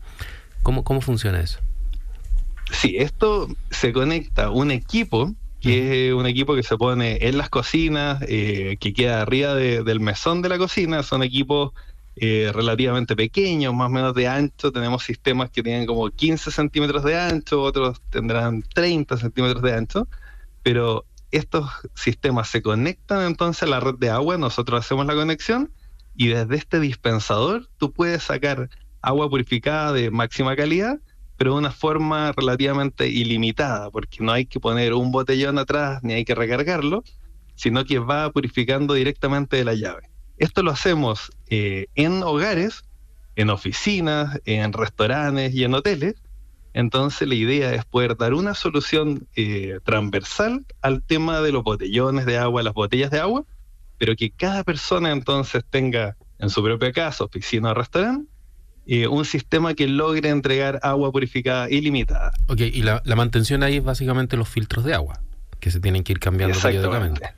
[0.64, 1.60] ¿Cómo, cómo funciona eso?
[2.72, 7.50] Sí, esto se conecta un equipo, que es un equipo que se pone en las
[7.50, 11.04] cocinas, eh, que queda arriba de- del mesón de la cocina.
[11.04, 11.72] Son equipos
[12.16, 14.72] eh, relativamente pequeños, más o menos de ancho.
[14.72, 20.08] Tenemos sistemas que tienen como 15 centímetros de ancho, otros tendrán 30 centímetros de ancho,
[20.62, 25.72] pero estos sistemas se conectan entonces a la red de agua, nosotros hacemos la conexión
[26.16, 28.70] y desde este dispensador tú puedes sacar
[29.02, 31.00] agua purificada de máxima calidad,
[31.36, 36.14] pero de una forma relativamente ilimitada, porque no hay que poner un botellón atrás ni
[36.14, 37.04] hay que recargarlo,
[37.56, 40.13] sino que va purificando directamente de la llave.
[40.44, 42.84] Esto lo hacemos eh, en hogares,
[43.38, 46.16] en oficinas, en restaurantes y en hoteles.
[46.74, 52.26] Entonces la idea es poder dar una solución eh, transversal al tema de los botellones
[52.26, 53.46] de agua, las botellas de agua,
[53.98, 58.30] pero que cada persona entonces tenga en su propia casa, oficina o restaurante,
[58.86, 62.34] eh, un sistema que logre entregar agua purificada ilimitada.
[62.50, 65.22] Ok, y la, la mantención ahí es básicamente los filtros de agua,
[65.62, 67.34] que se tienen que ir cambiando periódicamente.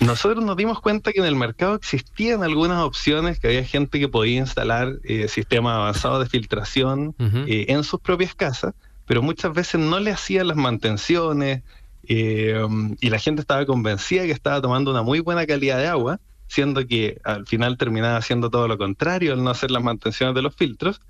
[0.00, 4.08] Nosotros nos dimos cuenta que en el mercado existían algunas opciones, que había gente que
[4.08, 8.74] podía instalar eh, sistemas avanzados de filtración eh, en sus propias casas,
[9.06, 11.62] pero muchas veces no le hacían las mantenciones
[12.08, 12.66] eh,
[13.00, 16.86] y la gente estaba convencida que estaba tomando una muy buena calidad de agua, siendo
[16.86, 20.54] que al final terminaba haciendo todo lo contrario al no hacer las mantenciones de los
[20.54, 21.00] filtros.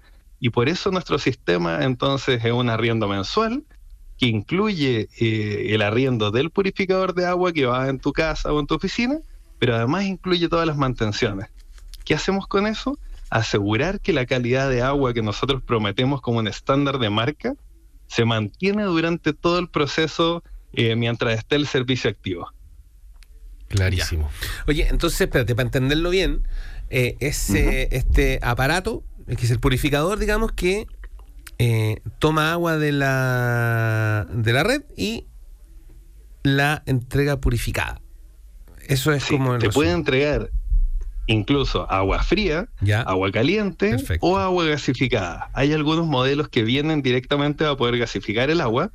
[0.41, 3.65] Y por eso nuestro sistema entonces es un arriendo mensual
[4.19, 8.61] que incluye eh, el arriendo del purificador de agua que va en tu casa o
[8.61, 9.19] en tu oficina,
[9.59, 11.49] pero además incluye todas las mantenciones.
[12.05, 12.99] ¿Qué hacemos con eso?
[13.31, 17.55] Asegurar que la calidad de agua que nosotros prometemos como un estándar de marca
[18.07, 22.53] se mantiene durante todo el proceso eh, mientras esté el servicio activo.
[23.69, 24.31] Clarísimo.
[24.67, 26.47] Oye, entonces, espérate, para entenderlo bien,
[26.91, 30.87] eh, es eh, este aparato, que es el purificador, digamos, que
[31.59, 35.27] eh, toma agua de la, de la red y
[36.43, 38.01] la entrega purificada.
[38.87, 40.51] Eso es Sí, como el te puede entregar
[41.27, 43.01] incluso agua fría, Ya.
[43.01, 44.27] agua caliente Perfecto.
[44.27, 45.49] o agua gasificada.
[45.55, 48.91] Hay algunos modelos que vienen directamente a poder gasificar el agua.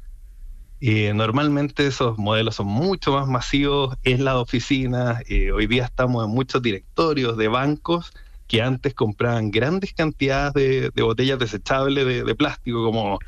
[0.81, 5.23] Eh, normalmente esos modelos son mucho más masivos en las oficinas.
[5.27, 8.13] Eh, hoy día estamos en muchos directorios de bancos
[8.49, 13.19] que antes compraban grandes cantidades de, botellas desechables de, plástico como,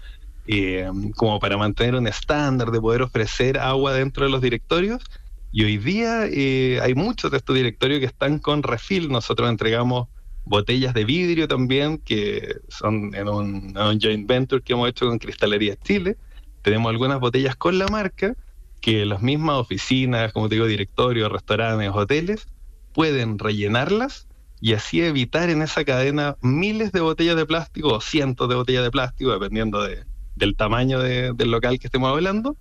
[0.47, 5.03] eh, como para mantener un estándar de poder ofrecer agua dentro de los directorios.
[5.51, 9.09] Y hoy día eh, hay muchos de estos directorios que están con refill.
[9.09, 10.07] Nosotros entregamos
[10.43, 15.05] botellas de vidrio también, que son en un, en un joint venture que hemos hecho
[15.05, 16.17] con Cristalería Chile.
[16.63, 18.35] Tenemos algunas botellas con la marca
[18.79, 22.47] que las mismas oficinas, como te digo, directorios, restaurantes, hoteles,
[22.93, 24.25] pueden rellenarlas
[24.61, 28.83] y así evitar en esa cadena miles de botellas de plástico o cientos de botellas
[28.83, 32.55] de plástico, dependiendo de- del tamaño de- del local que estemos hablando,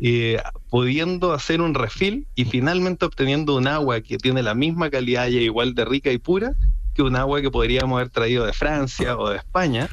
[0.00, 0.38] eh,
[0.70, 5.36] pudiendo hacer un refill y finalmente obteniendo un agua que tiene la misma calidad y
[5.38, 6.54] es igual de rica y pura
[6.94, 9.88] que un agua que podríamos haber traído de Francia o de España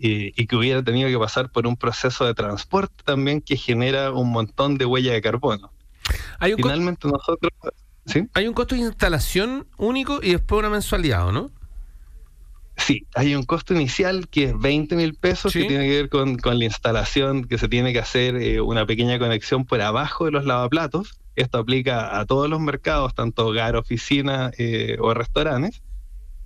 [0.00, 4.12] eh, y que hubiera tenido que pasar por un proceso de transporte también que genera
[4.12, 5.72] un montón de huella de carbono.
[6.38, 7.52] Hay un, co- Finalmente nosotros...
[8.10, 8.28] ¿sí?
[8.34, 11.50] hay un costo de instalación único y después una mensualidad, ¿o no?
[12.76, 15.60] Sí, hay un costo inicial que es 20 mil pesos Sí.
[15.62, 18.86] que tiene que ver con, con la instalación, que se tiene que hacer eh, una
[18.86, 21.20] pequeña conexión por abajo de los lavaplatos.
[21.36, 25.82] Esto aplica a todos los mercados, tanto hogar, oficina eh, o restaurantes.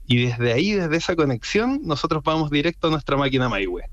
[0.06, 3.84] Y desde ahí, desde esa conexión, nosotros vamos directo a nuestra máquina MyWay.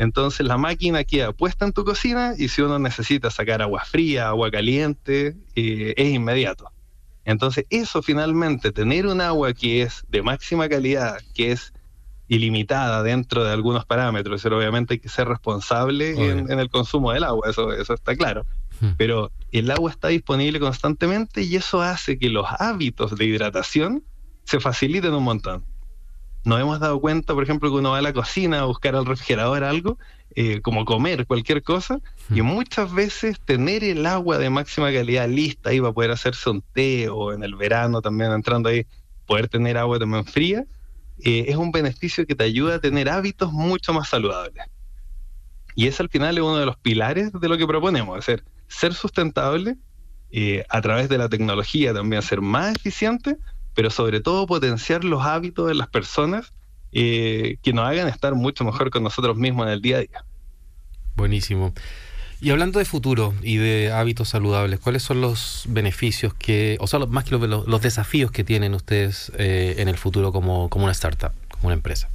[0.00, 4.28] Entonces la máquina queda puesta en tu cocina y si uno necesita sacar agua fría,
[4.28, 6.72] agua caliente, eh, es inmediato.
[7.26, 11.74] Entonces eso finalmente, tener un agua que es de máxima calidad, que es
[12.28, 17.12] ilimitada dentro de algunos parámetros, pero obviamente hay que ser responsable en, en el consumo
[17.12, 18.46] del agua, eso, eso está claro.
[18.80, 18.92] Hmm.
[18.96, 24.02] Pero el agua está disponible constantemente y eso hace que los hábitos de hidratación
[24.44, 25.66] se faciliten un montón.
[26.44, 29.04] Nos hemos dado cuenta, por ejemplo, que uno va a la cocina a buscar al
[29.04, 29.98] refrigerador algo,
[30.34, 31.98] eh, como comer cualquier cosa,
[32.30, 36.62] y muchas veces tener el agua de máxima calidad lista ahí para poder hacerse un
[36.62, 38.86] té o en el verano también entrando ahí,
[39.26, 40.64] poder tener agua también fría,
[41.22, 44.64] eh, es un beneficio que te ayuda a tener hábitos mucho más saludables.
[45.74, 48.44] Y ese al final es uno de los pilares de lo que proponemos, es ser,
[48.68, 49.76] ser sustentable
[50.32, 53.36] eh, a través de la tecnología, también ser más eficiente,
[53.80, 56.52] pero sobre todo potenciar los hábitos de las personas
[56.92, 60.24] eh, que nos hagan estar mucho mejor con nosotros mismos en el día a día.
[61.16, 61.72] Buenísimo.
[62.42, 66.98] Y hablando de futuro y de hábitos saludables, ¿cuáles son los beneficios que, o sea,
[66.98, 71.32] más que los, desafíos que tienen ustedes eh, en el futuro como, como una startup,
[71.48, 72.10] como una empresa?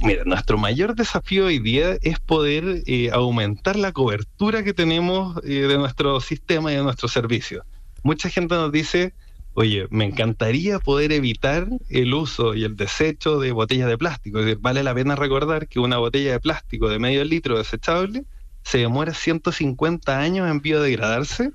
[0.00, 5.66] Mira, nuestro mayor desafío hoy día es poder eh, aumentar la cobertura que tenemos eh,
[5.68, 7.66] de nuestro sistema y de nuestro servicio.
[8.02, 9.12] Mucha gente nos dice,
[9.58, 14.38] oye, me encantaría poder evitar el uso y el desecho de botellas de plástico.
[14.60, 18.22] Vale la pena recordar que una botella de plástico de medio litro desechable
[18.62, 21.50] se demora 150 años en biodegradarse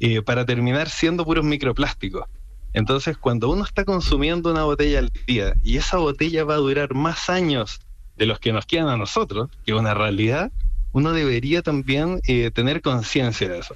[0.00, 2.24] eh, para terminar siendo puros microplásticos.
[2.72, 6.94] Entonces, cuando uno está consumiendo una botella al día y esa botella va a durar
[6.94, 7.80] más años
[8.16, 10.50] de los que nos quedan a nosotros, que es una realidad,
[10.92, 13.74] uno debería también eh, tener conciencia de eso.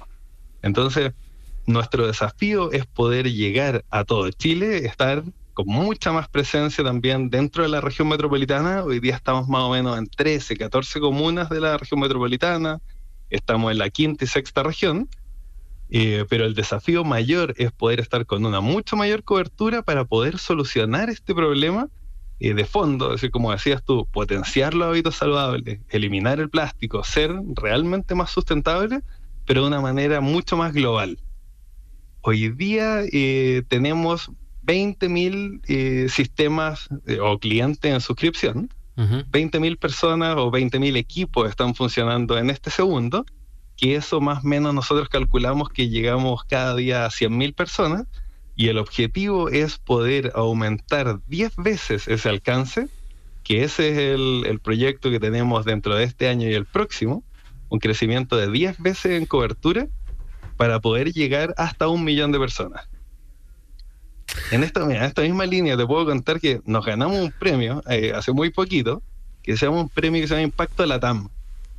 [0.63, 1.13] Entonces,
[1.65, 5.23] nuestro desafío es poder llegar a todo Chile, estar
[5.53, 8.83] con mucha más presencia también dentro de la región metropolitana.
[8.83, 12.79] Hoy día estamos más o menos en 13, 14 comunas de la región metropolitana,
[13.29, 15.07] estamos en la quinta y sexta región.
[15.89, 20.39] Eh, pero el desafío mayor es poder estar con una mucho mayor cobertura para poder
[20.39, 21.87] solucionar este problema
[22.39, 27.03] eh, de fondo, es decir, como decías tú, potenciar los hábitos saludables, eliminar el plástico,
[27.03, 29.01] ser realmente más sustentable,
[29.45, 31.19] pero de una manera mucho más global.
[32.25, 34.31] Hoy día eh, tenemos
[34.65, 39.25] 20.000 eh, sistemas eh, o clientes en suscripción, Ujú.
[39.29, 43.25] 20.000 personas o 20.000 equipos están funcionando en este segundo,
[43.75, 48.05] que eso más o menos nosotros calculamos que llegamos cada día a 100.000 personas
[48.55, 52.87] y el objetivo es poder aumentar 10 veces ese alcance,
[53.43, 57.21] que ese es el, el proyecto que tenemos dentro de este año y el próximo,
[57.67, 59.89] un crecimiento de 10 veces en cobertura
[60.57, 62.87] para poder llegar hasta un millón de personas.
[64.51, 67.83] En esta, mira, en esta misma línea te puedo contar que nos ganamos un premio
[67.89, 69.01] eh, hace muy poquito,
[69.41, 71.29] que se llama un premio que se llama Impacto Latam,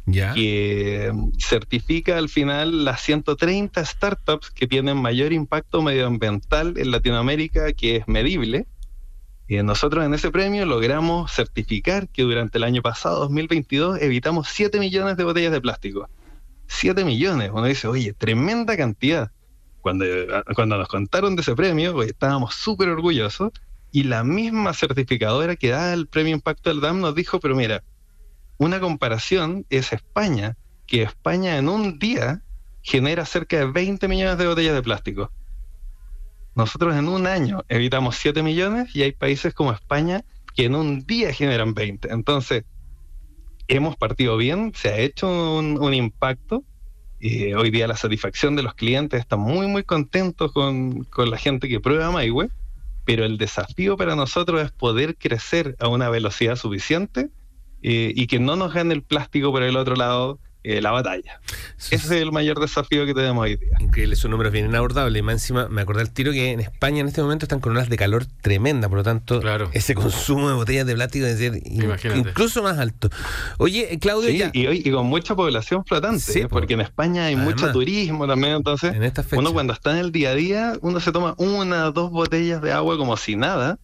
[0.06, 0.34] Ya.
[0.34, 7.72] que mm, certifica al final las 130 startups que tienen mayor impacto medioambiental en Latinoamérica,
[7.72, 8.66] que es medible.
[9.46, 14.78] Y nosotros en ese premio logramos certificar que durante el año pasado, 2022, evitamos 7
[14.80, 16.08] millones de botellas de plástico.
[16.66, 17.50] 7 millones.
[17.53, 19.31] Uno dice, oye, tremenda cantidad.
[19.81, 20.05] Cuando,
[20.55, 23.53] cuando nos contaron de ese premio, estábamos súper orgullosos.
[23.92, 27.85] Y la misma certificadora que da el premio Impacto del DAM nos dijo, pero mira,
[28.59, 32.42] una comparación es España, que España en un día
[32.83, 35.31] genera cerca de 20 millones de botellas de plástico.
[36.55, 40.24] Nosotros en un año evitamos 7 millones y hay países como España
[40.55, 42.12] que en un día generan 20.
[42.12, 42.64] Entonces,
[43.68, 46.64] hemos partido bien, se ha hecho un, impacto.
[47.20, 51.38] Eh, hoy día la satisfacción de los clientes está muy, muy contentos con, con la
[51.38, 52.50] gente que prueba Maihue,
[53.05, 57.31] pero el desafío para nosotros es poder crecer a una velocidad suficiente
[57.83, 61.40] eh, y que no nos gane el plástico por el otro lado eh, la batalla.
[61.79, 63.77] Ese es el mayor desafío que tenemos hoy día.
[63.81, 65.21] Increíble, esos números bien inabordables.
[65.21, 67.73] Y más encima, me acordé al tiro que en España en este momento están con
[67.73, 69.69] olas de calor tremenda, por lo tanto, Claro.
[69.75, 72.31] ese consumo de botellas de plástico debe ser Imagínate.
[72.31, 73.10] incluso más alto.
[73.58, 76.42] Oye, eh, Claudio, Sí, ya, y, hoy- y con mucha población flotante, Sí, ¿eh?
[76.44, 76.56] po.
[76.56, 77.54] porque en España hay Además.
[77.60, 79.38] mucho turismo también, entonces en esta fecha.
[79.38, 82.73] uno cuando está en el día a día, uno se toma una, dos botellas de
[82.73, 83.79] agua como si nada,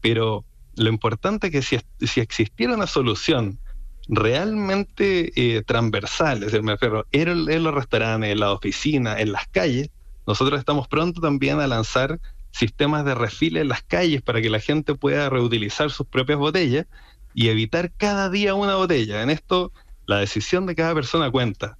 [0.00, 0.44] pero
[0.76, 3.60] lo importante es que si, si existiera una solución
[4.08, 9.32] realmente eh, transversal, es decir, me refiero en, en los restaurantes, en la oficina, en
[9.32, 9.90] las calles,
[10.26, 14.60] nosotros estamos pronto también a lanzar sistemas de refil en las calles para que la
[14.60, 16.86] gente pueda reutilizar sus propias botellas
[17.34, 19.22] y evitar cada día una botella.
[19.22, 19.72] En esto,
[20.06, 21.76] la decisión de cada persona cuenta.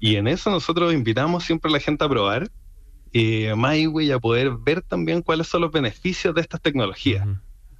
[0.00, 2.50] Y en eso nosotros invitamos siempre a la gente a probar
[3.12, 7.26] eh, MyWay a poder ver también cuáles son los beneficios de estas tecnologías.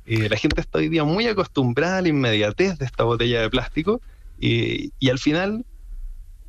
[0.09, 3.51] Eh, la gente está hoy día muy acostumbrada a la inmediatez de esta botella de
[3.51, 4.01] plástico
[4.41, 5.67] Y, y al final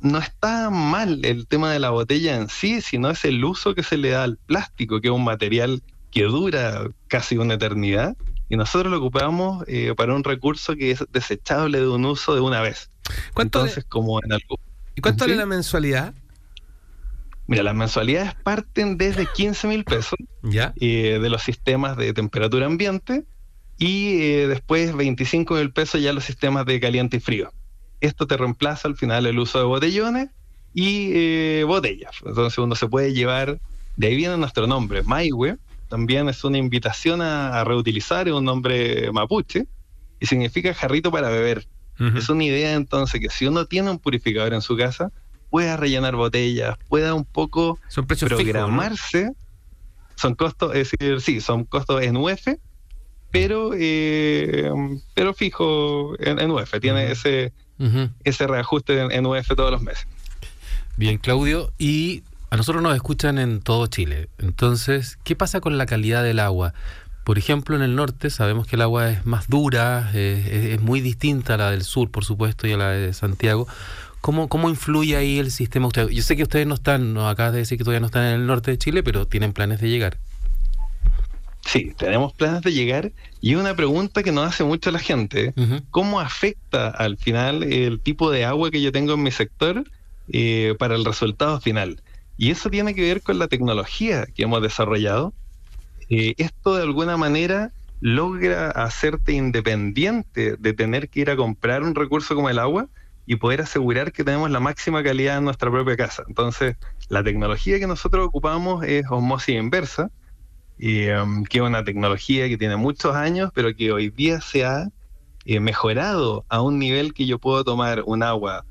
[0.00, 3.82] no está mal el tema de la botella en sí, sino es el uso que
[3.82, 8.16] se le da al plástico, que es un material que dura casi una eternidad,
[8.48, 12.40] y nosotros lo ocupamos eh, para un recurso que es desechable de un uso de
[12.40, 12.90] una vez.
[13.34, 14.58] ¿Cuánto Entonces, como en algo.
[14.94, 15.30] ¿Y cuánto ¿Sí?
[15.30, 16.14] vale la mensualidad?
[17.46, 20.72] Mira, las mensualidades parten desde 15 mil pesos ¿Ya?
[20.80, 23.24] eh, de los sistemas de temperatura ambiente
[23.80, 27.50] y eh, después 25 mil pesos ya los sistemas de caliente y frío.
[28.00, 30.28] Esto te reemplaza al final el uso de botellones
[30.74, 32.14] y eh, botellas.
[32.24, 33.58] Entonces uno se puede llevar,
[33.96, 35.56] de ahí viene nuestro nombre, Maihue,
[35.88, 39.66] también es una invitación a, a reutilizar, es un nombre mapuche
[40.20, 41.66] y significa jarrito para beber.
[42.16, 45.12] Es una idea entonces que si uno tiene un purificador en su casa,
[45.50, 47.78] pueda rellenar botellas, pueda un poco
[48.18, 49.32] programarse.
[50.16, 52.46] Son costos, es decir, sí, son costos en UF,
[53.30, 54.70] pero eh,
[55.14, 57.52] pero fijo en, en UF, tiene ese
[58.24, 60.06] ese reajuste en, en UF todos los meses.
[60.96, 61.72] Bien, Claudio.
[61.78, 64.28] Y a nosotros nos escuchan en todo Chile.
[64.38, 66.74] Entonces, ¿qué pasa con la calidad del agua?
[67.24, 71.00] Por ejemplo, en el norte sabemos que el agua es más dura, es, es muy
[71.00, 73.66] distinta a la del sur, por supuesto, y a la de Santiago.
[74.20, 75.86] ¿Cómo, ¿Cómo influye ahí el sistema?
[75.86, 78.26] Usted, yo sé que ustedes no están, nos acabas de decir que todavía no están
[78.26, 80.18] en el norte de Chile, pero tienen planes de llegar.
[81.64, 85.54] Sí, tenemos planes de llegar y una pregunta que nos hace mucho la gente.
[85.90, 89.84] ¿cómo afecta al final el tipo de agua que yo tengo en mi sector
[90.32, 92.02] eh, para el resultado final?
[92.36, 95.34] Y eso tiene que ver con la tecnología que hemos desarrollado.
[96.08, 101.94] Eh, esto de alguna manera logra hacerte independiente de tener que ir a comprar un
[101.94, 102.88] recurso como el agua
[103.26, 106.24] y poder asegurar que tenemos la máxima calidad en nuestra propia casa.
[106.26, 106.76] Entonces,
[107.08, 110.10] la tecnología que nosotros ocupamos es osmosis inversa,
[110.80, 114.88] em, que es una tecnología que tiene muchos años, pero que hoy día se ha
[115.44, 118.64] eh, mejorado a un nivel que yo puedo tomar un agua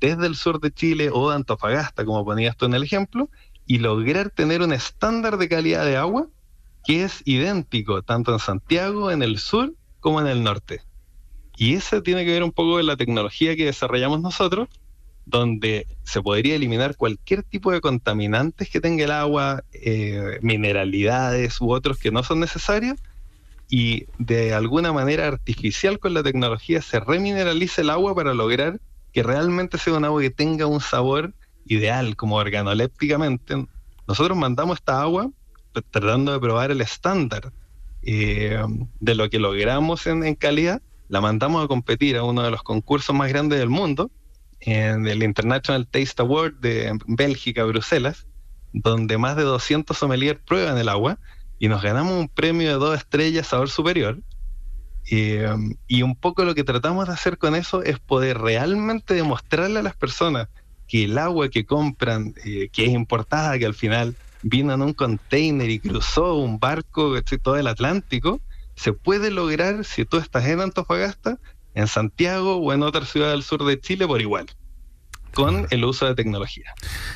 [0.00, 3.28] desde el sur de Chile o de Antofagasta, como ponías tú en el ejemplo,
[3.66, 6.28] y lograr tener un estándar de calidad de agua
[6.84, 10.82] que es idéntico tanto en Santiago, en el sur, como en el norte.
[11.56, 14.68] Y eso tiene que ver un poco con la tecnología que desarrollamos nosotros,
[15.24, 21.72] donde se podría eliminar cualquier tipo de contaminantes que tenga el agua, eh, mineralidades u
[21.72, 22.98] otros que no son necesarios,
[23.68, 28.80] y de alguna manera artificial con la tecnología se remineraliza el agua para lograr
[29.12, 31.32] que realmente sea un agua que tenga un sabor
[31.66, 33.66] ideal, como organolépticamente.
[34.06, 35.30] Nosotros mandamos esta agua
[35.90, 37.52] tratando de probar el estándar
[38.02, 38.62] eh,
[39.00, 43.14] de lo que logramos en calidad, la mandamos a competir a uno de los concursos
[43.14, 44.10] más grandes del mundo,
[44.64, 48.26] en el International Taste Award de Bélgica, Bruselas,
[48.72, 51.18] donde más de 200 sommeliers prueban el agua
[51.58, 54.20] y nos ganamos un premio de dos estrellas sabor superior.
[55.10, 55.48] Eh,
[55.88, 59.82] y un poco lo que tratamos de hacer con eso es poder realmente demostrarle a
[59.82, 60.48] las personas
[60.86, 64.92] que el agua que compran, eh, que es importada, que al final vino en un
[64.92, 68.40] container y cruzó un barco todo el Atlántico,
[68.74, 71.38] se puede lograr si tú estás en Antofagasta,
[71.74, 74.46] en Santiago o en otra ciudad del sur de Chile por igual,
[75.34, 76.74] con el uso de tecnología.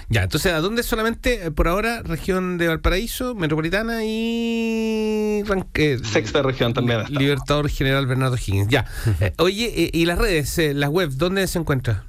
[0.08, 2.02] Ya, entonces, ¿a dónde solamente eh, por ahora?
[2.02, 5.42] Región de Valparaíso, Metropolitana y.
[5.44, 7.02] Ran- eh, Sexta región también.
[7.10, 8.68] Libertador General Bernardo Higgins.
[8.68, 8.86] Ya.
[9.20, 12.04] Eh, oye, eh, ¿y las redes, eh, las webs, dónde se encuentra?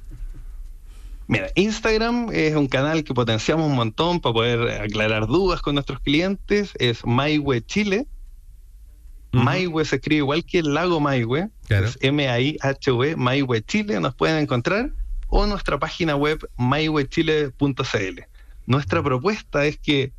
[1.26, 6.00] Mira, Instagram es un canal que potenciamos un montón para poder aclarar dudas con nuestros
[6.00, 6.72] clientes.
[6.78, 8.06] Es Maihue Chile.
[9.32, 9.42] Ujú.
[9.42, 11.50] Maihue se escribe igual que el lago Maihue.
[11.66, 11.86] Claro.
[11.86, 14.00] Es M-A-I-H-U-E, Maihue Chile.
[14.00, 14.90] Nos pueden encontrar.
[15.28, 18.20] O nuestra página web maihuechile.cl.
[18.66, 20.12] Nuestra propuesta es que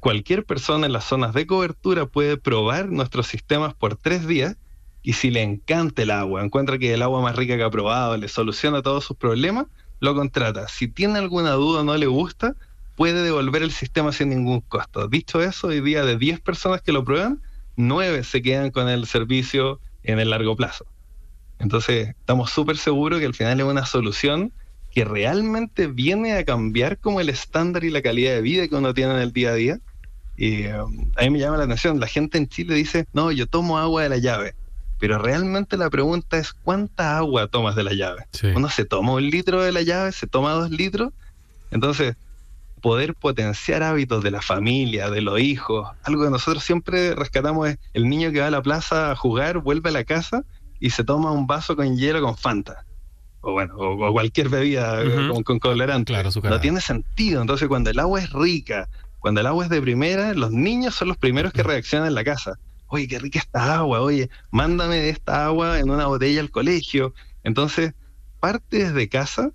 [0.00, 4.56] cualquier persona en las zonas de cobertura puede probar nuestros sistemas por tres días
[5.02, 8.16] y si le encanta el agua, encuentra que el agua más rica que ha probado,
[8.16, 9.66] le soluciona todos sus problemas,
[10.00, 10.68] lo contrata.
[10.68, 12.54] Si tiene alguna duda o no le gusta,
[12.94, 15.08] puede devolver el sistema sin ningún costo.
[15.08, 17.40] Dicho eso, hoy día de 10 personas que lo prueban,
[17.78, 20.84] 9 se quedan con el servicio en el largo plazo.
[21.58, 24.52] Entonces, estamos súper seguros que al final es una solución
[24.90, 28.94] que realmente viene a cambiar como el estándar y la calidad de vida que uno
[28.94, 29.78] tiene en el día a día.
[30.36, 33.46] Y eh, a mí me llama la atención, la gente en Chile dice, no, yo
[33.46, 34.54] tomo agua de la llave,
[34.98, 38.26] pero realmente la pregunta es, ¿cuánta agua tomas de la llave?
[38.32, 38.48] Sí.
[38.54, 41.12] Uno se toma un litro de la llave, se toma dos litros,
[41.70, 42.16] entonces
[42.78, 47.78] poder potenciar hábitos de la familia, de los hijos, algo que nosotros siempre rescatamos es
[47.92, 50.44] el niño que va a la plaza a jugar, vuelve a la casa
[50.80, 52.84] y se toma un vaso con hielo con Fanta.
[53.40, 56.12] O bueno, o, o cualquier bebida eh, con, con colorante.
[56.12, 57.40] Claro, no tiene sentido.
[57.40, 58.88] Entonces, cuando el agua es rica,
[59.20, 62.24] cuando el agua es de primera, los niños son los primeros que reaccionan en la
[62.24, 62.58] casa.
[62.88, 67.14] Oye, qué rica esta agua, oye, mándame esta agua en una botella al colegio.
[67.44, 67.94] Entonces,
[68.40, 69.50] parte desde casa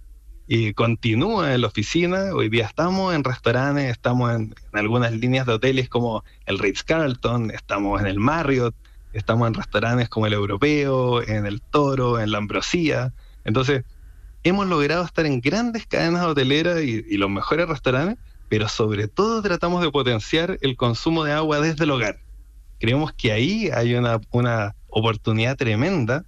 [0.48, 2.34] y continúa en la oficina.
[2.34, 7.52] Hoy día estamos en restaurantes, estamos en, algunas líneas de hoteles como el Ritz Carlton,
[7.52, 8.76] estamos en el Marriott,
[9.14, 13.14] estamos en restaurantes como el Europeo, en el Toro, en la Ambrosía.
[13.46, 13.84] Entonces,
[14.44, 18.18] hemos logrado estar en grandes cadenas hoteleras y, y los mejores restaurantes,
[18.50, 22.20] pero sobre todo tratamos de potenciar el consumo de agua desde el hogar.
[22.80, 26.26] Creemos que ahí hay una, una oportunidad tremenda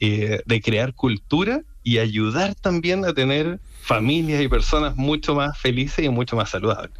[0.00, 6.04] eh, de crear cultura y ayudar también a tener familias y personas mucho más felices
[6.04, 6.90] y mucho más saludables.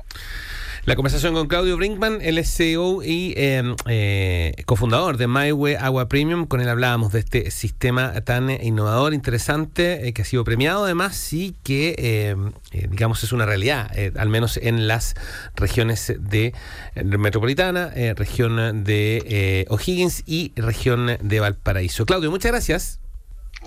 [0.87, 6.45] La conversación con Claudio Brinkman, es CEO y eh, eh, cofundador de MyWay Agua Premium.
[6.47, 11.33] Con él hablábamos de este sistema tan innovador, interesante, eh, que ha sido premiado además
[11.33, 12.37] y que, eh,
[12.73, 15.15] eh, digamos, es una realidad, eh, al menos en las
[15.57, 16.53] regiones de
[16.95, 22.05] eh, metropolitana, eh, región de eh, O'Higgins y región de Valparaíso.
[22.05, 23.01] Claudio, muchas gracias.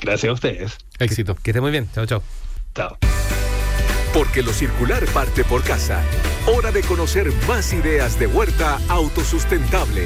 [0.01, 0.77] Gracias a ustedes.
[0.99, 1.35] Éxito.
[1.35, 1.89] Que esté muy bien.
[1.93, 2.23] Chao, chao.
[2.75, 2.97] Chao.
[4.13, 6.01] Porque lo circular parte por casa.
[6.47, 10.05] Hora de conocer más ideas de huerta autosustentable.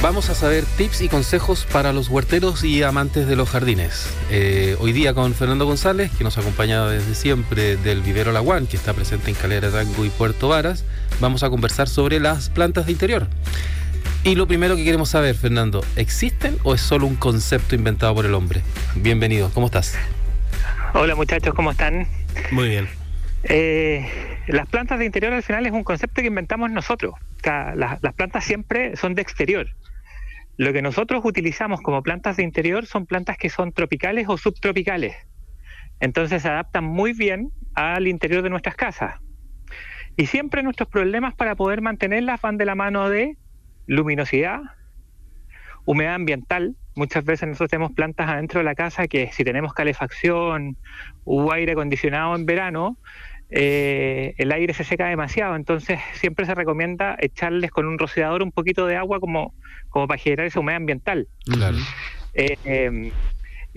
[0.00, 4.08] Vamos a saber tips y consejos para los huerteros y amantes de los jardines.
[4.30, 8.68] Eh, hoy día con Fernando González, que nos ha acompañado desde siempre del Vivero Laguán,
[8.68, 10.84] que está presente en Calera Tango y Puerto Varas,
[11.18, 13.26] vamos a conversar sobre las plantas de interior.
[14.28, 18.26] Y lo primero que queremos saber, Fernando, ¿existen o es solo un concepto inventado por
[18.26, 18.60] el hombre?
[18.94, 19.96] Bienvenido, ¿cómo estás?
[20.92, 22.06] Hola muchachos, ¿cómo están?
[22.50, 22.88] Muy bien.
[23.44, 24.06] Eh,
[24.46, 27.14] las plantas de interior al final es un concepto que inventamos nosotros.
[27.14, 29.66] O sea, las, las plantas siempre son de exterior.
[30.58, 35.16] Lo que nosotros utilizamos como plantas de interior son plantas que son tropicales o subtropicales.
[36.00, 39.14] Entonces se adaptan muy bien al interior de nuestras casas.
[40.18, 43.38] Y siempre nuestros problemas para poder mantenerlas van de la mano de
[43.88, 44.60] luminosidad,
[45.84, 46.76] humedad ambiental.
[46.94, 50.76] Muchas veces nosotros tenemos plantas adentro de la casa que si tenemos calefacción
[51.24, 52.98] o aire acondicionado en verano,
[53.50, 55.56] eh, el aire se seca demasiado.
[55.56, 59.54] Entonces siempre se recomienda echarles con un rociador un poquito de agua como,
[59.88, 61.26] como para generar esa humedad ambiental.
[61.44, 61.78] Claro.
[62.34, 63.12] Eh, eh,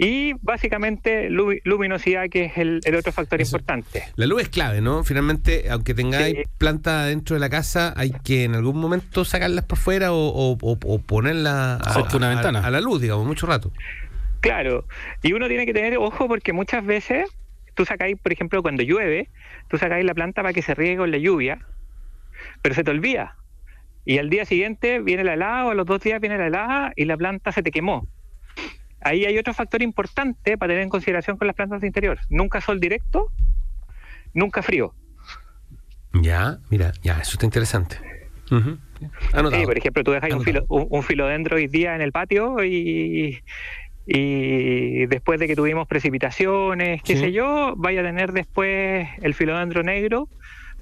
[0.03, 4.01] y básicamente lu- luminosidad, que es el, el otro factor importante.
[4.15, 5.03] La luz es clave, ¿no?
[5.03, 6.43] Finalmente, aunque tengáis Sí.
[6.57, 10.57] planta dentro de la casa, hay que en algún momento sacarlas por fuera o, o-
[10.59, 12.65] o- o ponerla a, una a- ventana.
[12.65, 13.71] a la luz, digamos, mucho rato.
[14.39, 14.85] Claro,
[15.21, 17.29] y uno tiene que tener ojo porque muchas veces
[17.75, 19.29] tú sacáis, por ejemplo, cuando llueve,
[19.69, 21.59] tú sacáis la planta para que se riegue con la lluvia,
[22.63, 23.35] pero se te olvida.
[24.03, 26.91] Y al día siguiente viene la helada o a los dos días viene la helada
[26.95, 28.07] y la planta se te quemó.
[29.01, 32.19] Ahí hay otro factor importante para tener en consideración con las plantas de interior.
[32.29, 33.27] Nunca sol directo,
[34.33, 34.93] nunca frío.
[36.13, 37.97] Ya, mira, ya, eso está interesante.
[38.49, 42.63] Sí, por ejemplo, tú dejas un, filo, un, un filodendro hoy día en el patio
[42.63, 43.39] y,
[44.05, 47.19] y después de que tuvimos precipitaciones, qué Sí.
[47.21, 50.27] sé yo, vaya a tener después el filodendro negro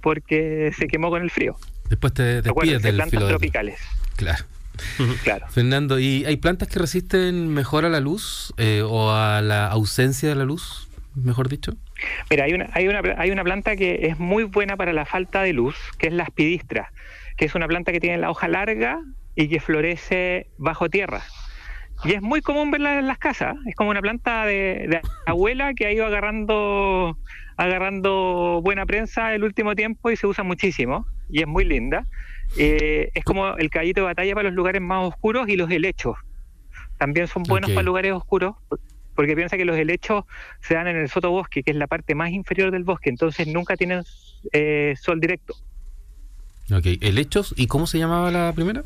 [0.01, 1.55] porque se quemó con el frío.
[1.89, 3.37] Después te despides del plantas filodendro.
[3.37, 3.79] tropicales,
[4.15, 4.43] Claro.
[5.23, 5.47] claro.
[5.49, 10.29] Fernando, ¿y hay plantas que resisten mejor a la luz eh, o a la ausencia
[10.29, 11.73] de la luz, mejor dicho?
[12.29, 15.41] Mira, hay una, hay, una, hay una planta que es muy buena para la falta
[15.43, 16.91] de luz, que es la aspidistra,
[17.37, 19.01] que es una planta que tiene la hoja larga
[19.35, 21.23] y que florece bajo tierra.
[22.05, 23.57] Y es muy común verla en las casas.
[23.67, 27.17] Es como una planta de, de abuela que ha ido agarrando,
[27.57, 31.05] agarrando buena prensa el último tiempo y se usa muchísimo.
[31.29, 32.07] Y es muy linda.
[32.57, 36.17] Eh, es como el caballito de batalla para los lugares más oscuros y los helechos.
[36.97, 38.55] También son buenos para lugares oscuros
[39.19, 40.23] porque piensa que los helechos
[40.61, 43.75] se dan en el sotobosque, que es la parte más inferior del bosque, entonces nunca
[43.75, 44.03] tienen
[44.53, 45.55] eh, sol directo.
[46.71, 47.53] Ok, helechos.
[47.57, 48.83] ¿Y cómo se llamaba la primera?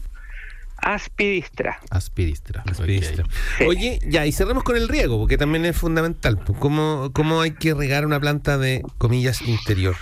[0.77, 1.79] Aspidistra.
[1.91, 2.63] Aspidistra.
[2.65, 3.25] Aspidistra.
[3.67, 6.39] Oye, ya, y cerremos con el riego, porque también es fundamental.
[6.39, 9.95] pues, ¿Cómo, ¿Cómo hay que regar una planta de, comillas, interior?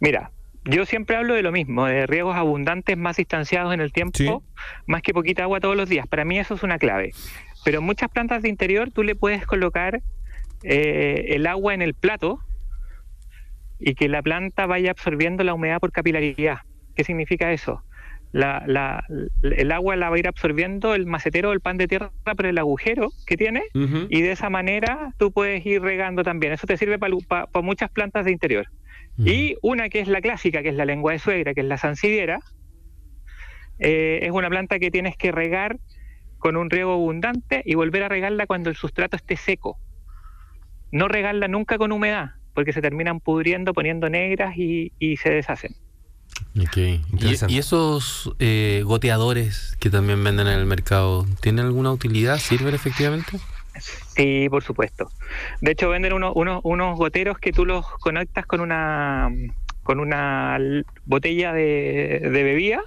[0.00, 0.32] Mira,
[0.64, 4.28] yo siempre hablo de lo mismo, de riegos abundantes más distanciados en el tiempo, Sí.
[4.86, 6.06] más que poquita agua todos los días.
[6.06, 7.12] Para mí eso es una clave.
[7.64, 10.00] Pero en muchas plantas de interior tú le puedes colocar
[10.62, 12.38] eh, el agua en el plato
[13.78, 16.58] y que la planta vaya absorbiendo la humedad por capilaridad.
[16.94, 17.82] ¿Qué significa eso?
[18.32, 19.04] La, la-
[19.42, 22.46] el agua la va a ir absorbiendo el macetero o el pan de tierra por
[22.46, 26.52] el agujero que tiene y de esa manera tú puedes ir regando también.
[26.52, 27.14] Eso te sirve para
[27.62, 28.66] muchas plantas de interior.
[29.24, 31.76] Y una que es la clásica, que es la lengua de suegra, que es la
[31.76, 32.40] sansevieria,
[33.78, 35.78] eh, es una planta que tienes que regar
[36.38, 39.78] con un riego abundante y volver a regarla cuando el sustrato esté seco.
[40.90, 45.74] No regarla nunca con humedad, porque se terminan pudriendo, poniendo negras y, y se deshacen.
[46.58, 46.76] Ok.
[46.76, 47.54] ¿Y, Interesante.
[47.54, 52.38] y esos eh, goteadores que también venden en el mercado, ¿tienen alguna utilidad?
[52.38, 53.38] ¿Sirven efectivamente?
[54.20, 55.08] Sí, por supuesto.
[55.62, 59.30] De hecho, venden unos, unos, unos goteros que tú los conectas con una
[59.82, 60.58] con una
[61.06, 62.82] botella de, de bebida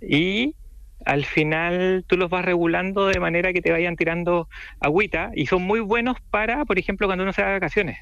[0.00, 0.56] y
[1.04, 4.48] al final tú los vas regulando de manera que te vayan tirando
[4.80, 7.98] agüita y son muy buenos para, por ejemplo, cuando uno se va de vacaciones.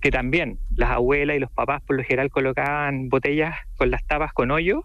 [0.00, 4.32] Que también las abuelas y los papás por lo general colocaban botellas con las tapas
[4.32, 4.82] con hoyo,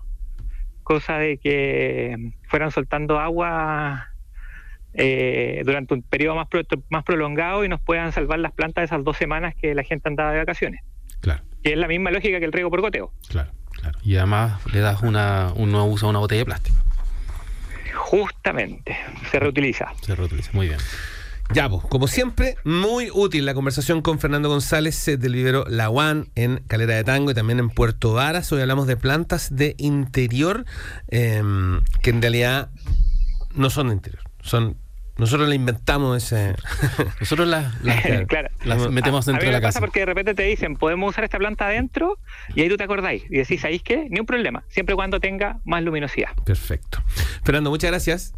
[0.83, 4.09] cosa de que fueran soltando agua
[4.95, 8.85] eh, durante un periodo más, pro- más prolongado y nos puedan salvar las plantas de
[8.85, 10.81] esas dos semanas que la gente andaba de vacaciones.
[11.21, 11.43] Claro.
[11.63, 13.11] Que es la misma lógica que el riego por goteo.
[13.29, 13.97] Claro, claro.
[14.03, 16.77] Y además le das una, un nuevo uso a una botella de plástico.
[17.93, 18.95] Justamente,
[19.31, 19.93] se reutiliza.
[20.01, 20.51] Se reutiliza.
[20.53, 20.79] Muy bien.
[21.53, 26.25] Ya, pues, como siempre, muy útil la conversación con Fernando González del vivero La One
[26.35, 28.51] en Calera de Tango y también en Puerto Varas.
[28.51, 30.65] Hoy hablamos de plantas de interior
[31.07, 31.43] eh,
[32.01, 32.69] que en realidad
[33.53, 34.23] no son de interior.
[34.41, 34.77] Son,
[35.17, 36.55] nosotros le inventamos ese.
[37.19, 38.49] Nosotros las, las- claro.
[38.63, 39.79] las metemos A- dentro a mí de la pasa casa.
[39.79, 42.17] porque de repente te dicen, podemos usar esta planta adentro,
[42.53, 44.07] y ahí tú te acordáis y decís, ¿sabéis qué?
[44.09, 46.29] Ni un problema, siempre y cuando tenga más luminosidad.
[46.45, 47.01] Perfecto.
[47.43, 48.33] Fernando, muchas gracias.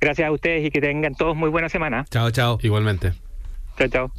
[0.00, 2.04] Gracias a ustedes y que tengan todos muy buena semana.
[2.10, 2.58] Chao, chao.
[2.62, 3.14] Igualmente.
[3.78, 4.12] Chao, chao.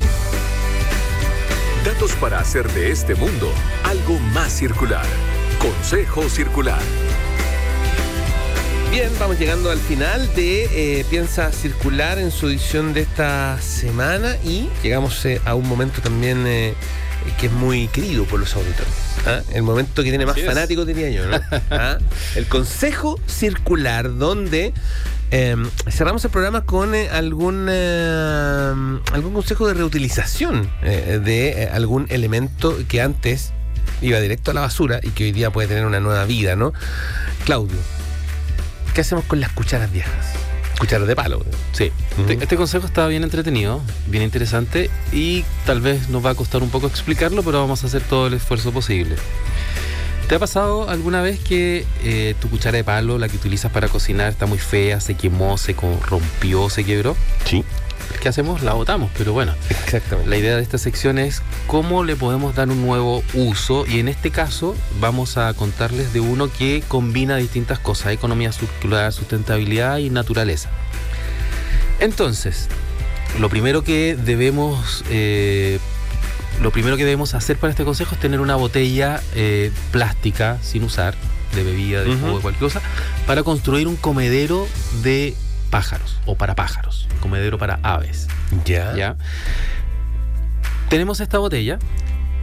[1.85, 3.51] Datos para hacer de este mundo
[3.83, 5.05] algo más circular.
[5.59, 6.79] Consejo Circular.
[8.93, 14.37] Bien, vamos llegando al final de eh, Piensa Circular en su edición de esta semana
[14.45, 16.75] y llegamos eh, a un momento también eh,
[17.39, 18.93] que es muy querido por los auditores.
[19.25, 19.41] ¿ah?
[19.51, 21.25] El momento que tiene más fanáticos, diría yo.
[21.25, 21.39] ¿no?
[21.71, 21.97] ¿Ah?
[22.35, 24.75] El Consejo Circular, donde
[25.31, 25.55] eh,
[25.89, 28.73] cerramos el programa con algún, eh,
[29.11, 33.53] algún consejo de reutilización de algún elemento que antes
[34.03, 36.73] iba directo a la basura y que hoy día puede tener una nueva vida, ¿no?
[37.43, 37.79] Claudio,
[38.93, 40.33] ¿qué hacemos con las cucharas viejas?
[40.79, 41.43] Cucharas de palo.
[41.71, 46.35] Sí, este, este consejo está bien entretenido, bien interesante y tal vez nos va a
[46.35, 49.15] costar un poco explicarlo, pero vamos a hacer todo el esfuerzo posible.
[50.27, 53.87] ¿Te ha pasado alguna vez que eh, tu cuchara de palo, la que utilizas para
[53.87, 57.15] cocinar, está muy fea, se quemó, se rompió, se quebró?
[57.45, 57.63] Sí.
[58.23, 58.63] ¿Qué hacemos?
[58.63, 59.53] La botamos, pero bueno.
[59.69, 60.29] Exactamente.
[60.29, 64.07] La idea de esta sección es cómo le podemos dar un nuevo uso y en
[64.07, 70.09] este caso vamos a contarles de uno que combina distintas cosas, economía circular, sustentabilidad y
[70.09, 70.69] naturaleza.
[71.99, 72.69] Entonces,
[73.41, 75.03] lo primero que debemos...
[75.09, 75.79] eh,
[76.61, 80.83] lo primero que debemos hacer para este consejo es tener una botella eh, plástica sin
[80.83, 81.13] usar,
[81.53, 82.81] de bebida, de de cualquier cosa,
[83.27, 84.65] para construir un comedero
[85.01, 85.35] de
[85.73, 88.27] pájaros o para pájaros, comedero para aves.
[88.63, 88.95] Ya.
[88.95, 89.15] ¿ya?
[90.87, 91.79] Tenemos esta botella,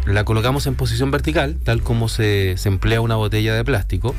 [0.04, 4.16] la colocamos en posición vertical, tal como se, se emplea una botella de plástico,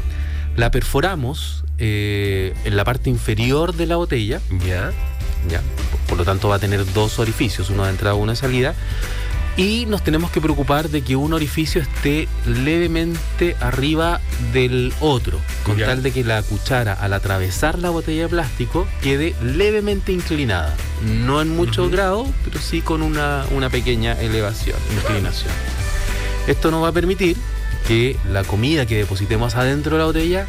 [0.56, 4.94] la perforamos eh, en la parte inferior de la botella, Ya.
[5.50, 5.60] ¿ya?
[5.92, 8.38] Por, por lo tanto va a tener dos orificios, uno de entrada y uno de
[8.38, 8.76] salida,
[9.58, 14.22] y nos tenemos que preocupar de que un orificio esté levemente arriba
[14.54, 15.88] del otro, con Ya.
[15.88, 20.76] tal de que la cuchara al atravesar la botella de plástico quede levemente inclinada.
[21.04, 25.52] No en mucho grado, pero sí con una, una pequeña elevación, inclinación.
[26.48, 27.36] Esto nos va a permitir
[27.88, 30.46] que la comida que depositemos adentro de la botella,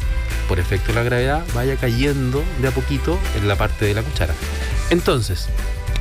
[0.47, 4.01] por efecto de la gravedad, vaya cayendo de a poquito en la parte de la
[4.01, 4.33] cuchara.
[4.89, 5.49] Entonces,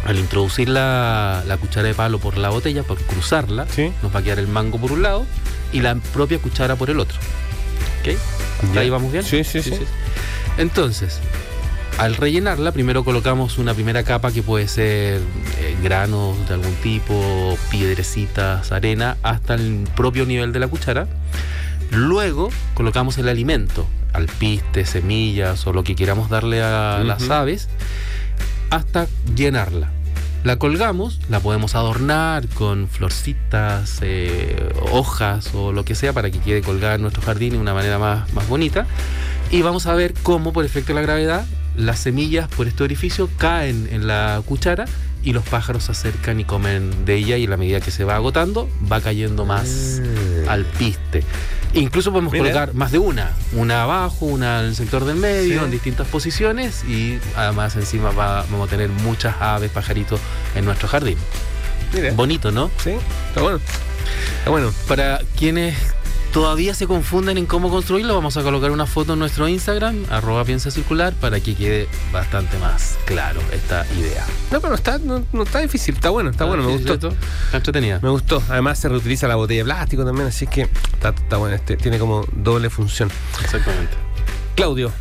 [0.06, 3.92] al introducir la, la cuchara de palo por la botella, por cruzarla, Sí.
[4.02, 5.26] nos va a quedar el mango por un lado
[5.72, 7.18] y la propia cuchara por el otro.
[8.02, 8.16] ¿Ok?
[8.62, 8.80] ¿Hasta Ya.
[8.80, 9.24] ahí vamos bien?
[9.24, 9.72] Sí, sí, sí.
[10.58, 11.18] Entonces,
[11.98, 15.20] al rellenarla, primero colocamos una primera capa que puede ser
[15.58, 21.06] eh, granos de algún tipo, piedrecitas, arena, hasta el propio nivel de la cuchara.
[21.90, 27.68] Luego colocamos el alimento, alpiste, semillas o lo que queramos darle a las aves,
[28.72, 29.06] hasta
[29.36, 29.92] llenarla.
[30.44, 36.40] La colgamos, la podemos adornar con florcitas, eh, hojas o lo que sea para que
[36.40, 38.86] quede colgada en nuestro jardín de una manera más, más bonita.
[39.52, 41.46] Y vamos a ver cómo por efecto de la gravedad
[41.76, 44.86] las semillas por este orificio caen en la cuchara
[45.22, 48.04] y los pájaros se acercan y comen de ella y a la medida que se
[48.04, 50.02] va agotando va cayendo más
[50.48, 51.22] al piste.
[51.74, 52.44] Incluso podemos Mira.
[52.44, 55.64] colocar más de una, una abajo, una en el sector del medio, Sí.
[55.64, 60.20] en distintas posiciones y además encima va- vamos a tener muchas aves, pajaritos
[60.54, 61.16] en nuestro jardín.
[61.94, 62.12] Mira.
[62.12, 62.70] Bonito, ¿no?
[62.82, 62.90] Sí,
[63.28, 63.60] está bueno.
[64.38, 64.72] Está bueno.
[64.88, 65.76] Para quienes
[66.32, 70.44] todavía se confunden en cómo construirlo, vamos a colocar una foto en nuestro Instagram, arroba
[70.44, 74.24] piensa circular, para que quede bastante más claro esta idea.
[74.50, 76.98] No, pero está, no, no está difícil, está bueno, está bueno, me Ah, gustó.
[76.98, 77.16] ¿cierto?
[77.46, 78.00] Está entretenida.
[78.02, 78.42] Me gustó.
[78.48, 81.54] Además se reutiliza la botella de plástico también, así que está, está bueno.
[81.54, 83.10] Este tiene como doble función.
[83.42, 83.92] Exactamente.
[84.54, 84.92] Claudio,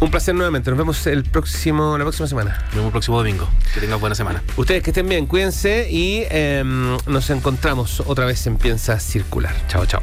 [0.00, 0.70] Un placer nuevamente.
[0.70, 2.58] Nos vemos el próximo, la próxima semana.
[2.66, 3.48] Nos vemos el próximo domingo.
[3.72, 4.42] Que tengan buena semana.
[4.56, 9.54] Ustedes que estén bien, cuídense y em, nos encontramos otra vez en Piensa Circular.
[9.68, 10.02] Chao, chao.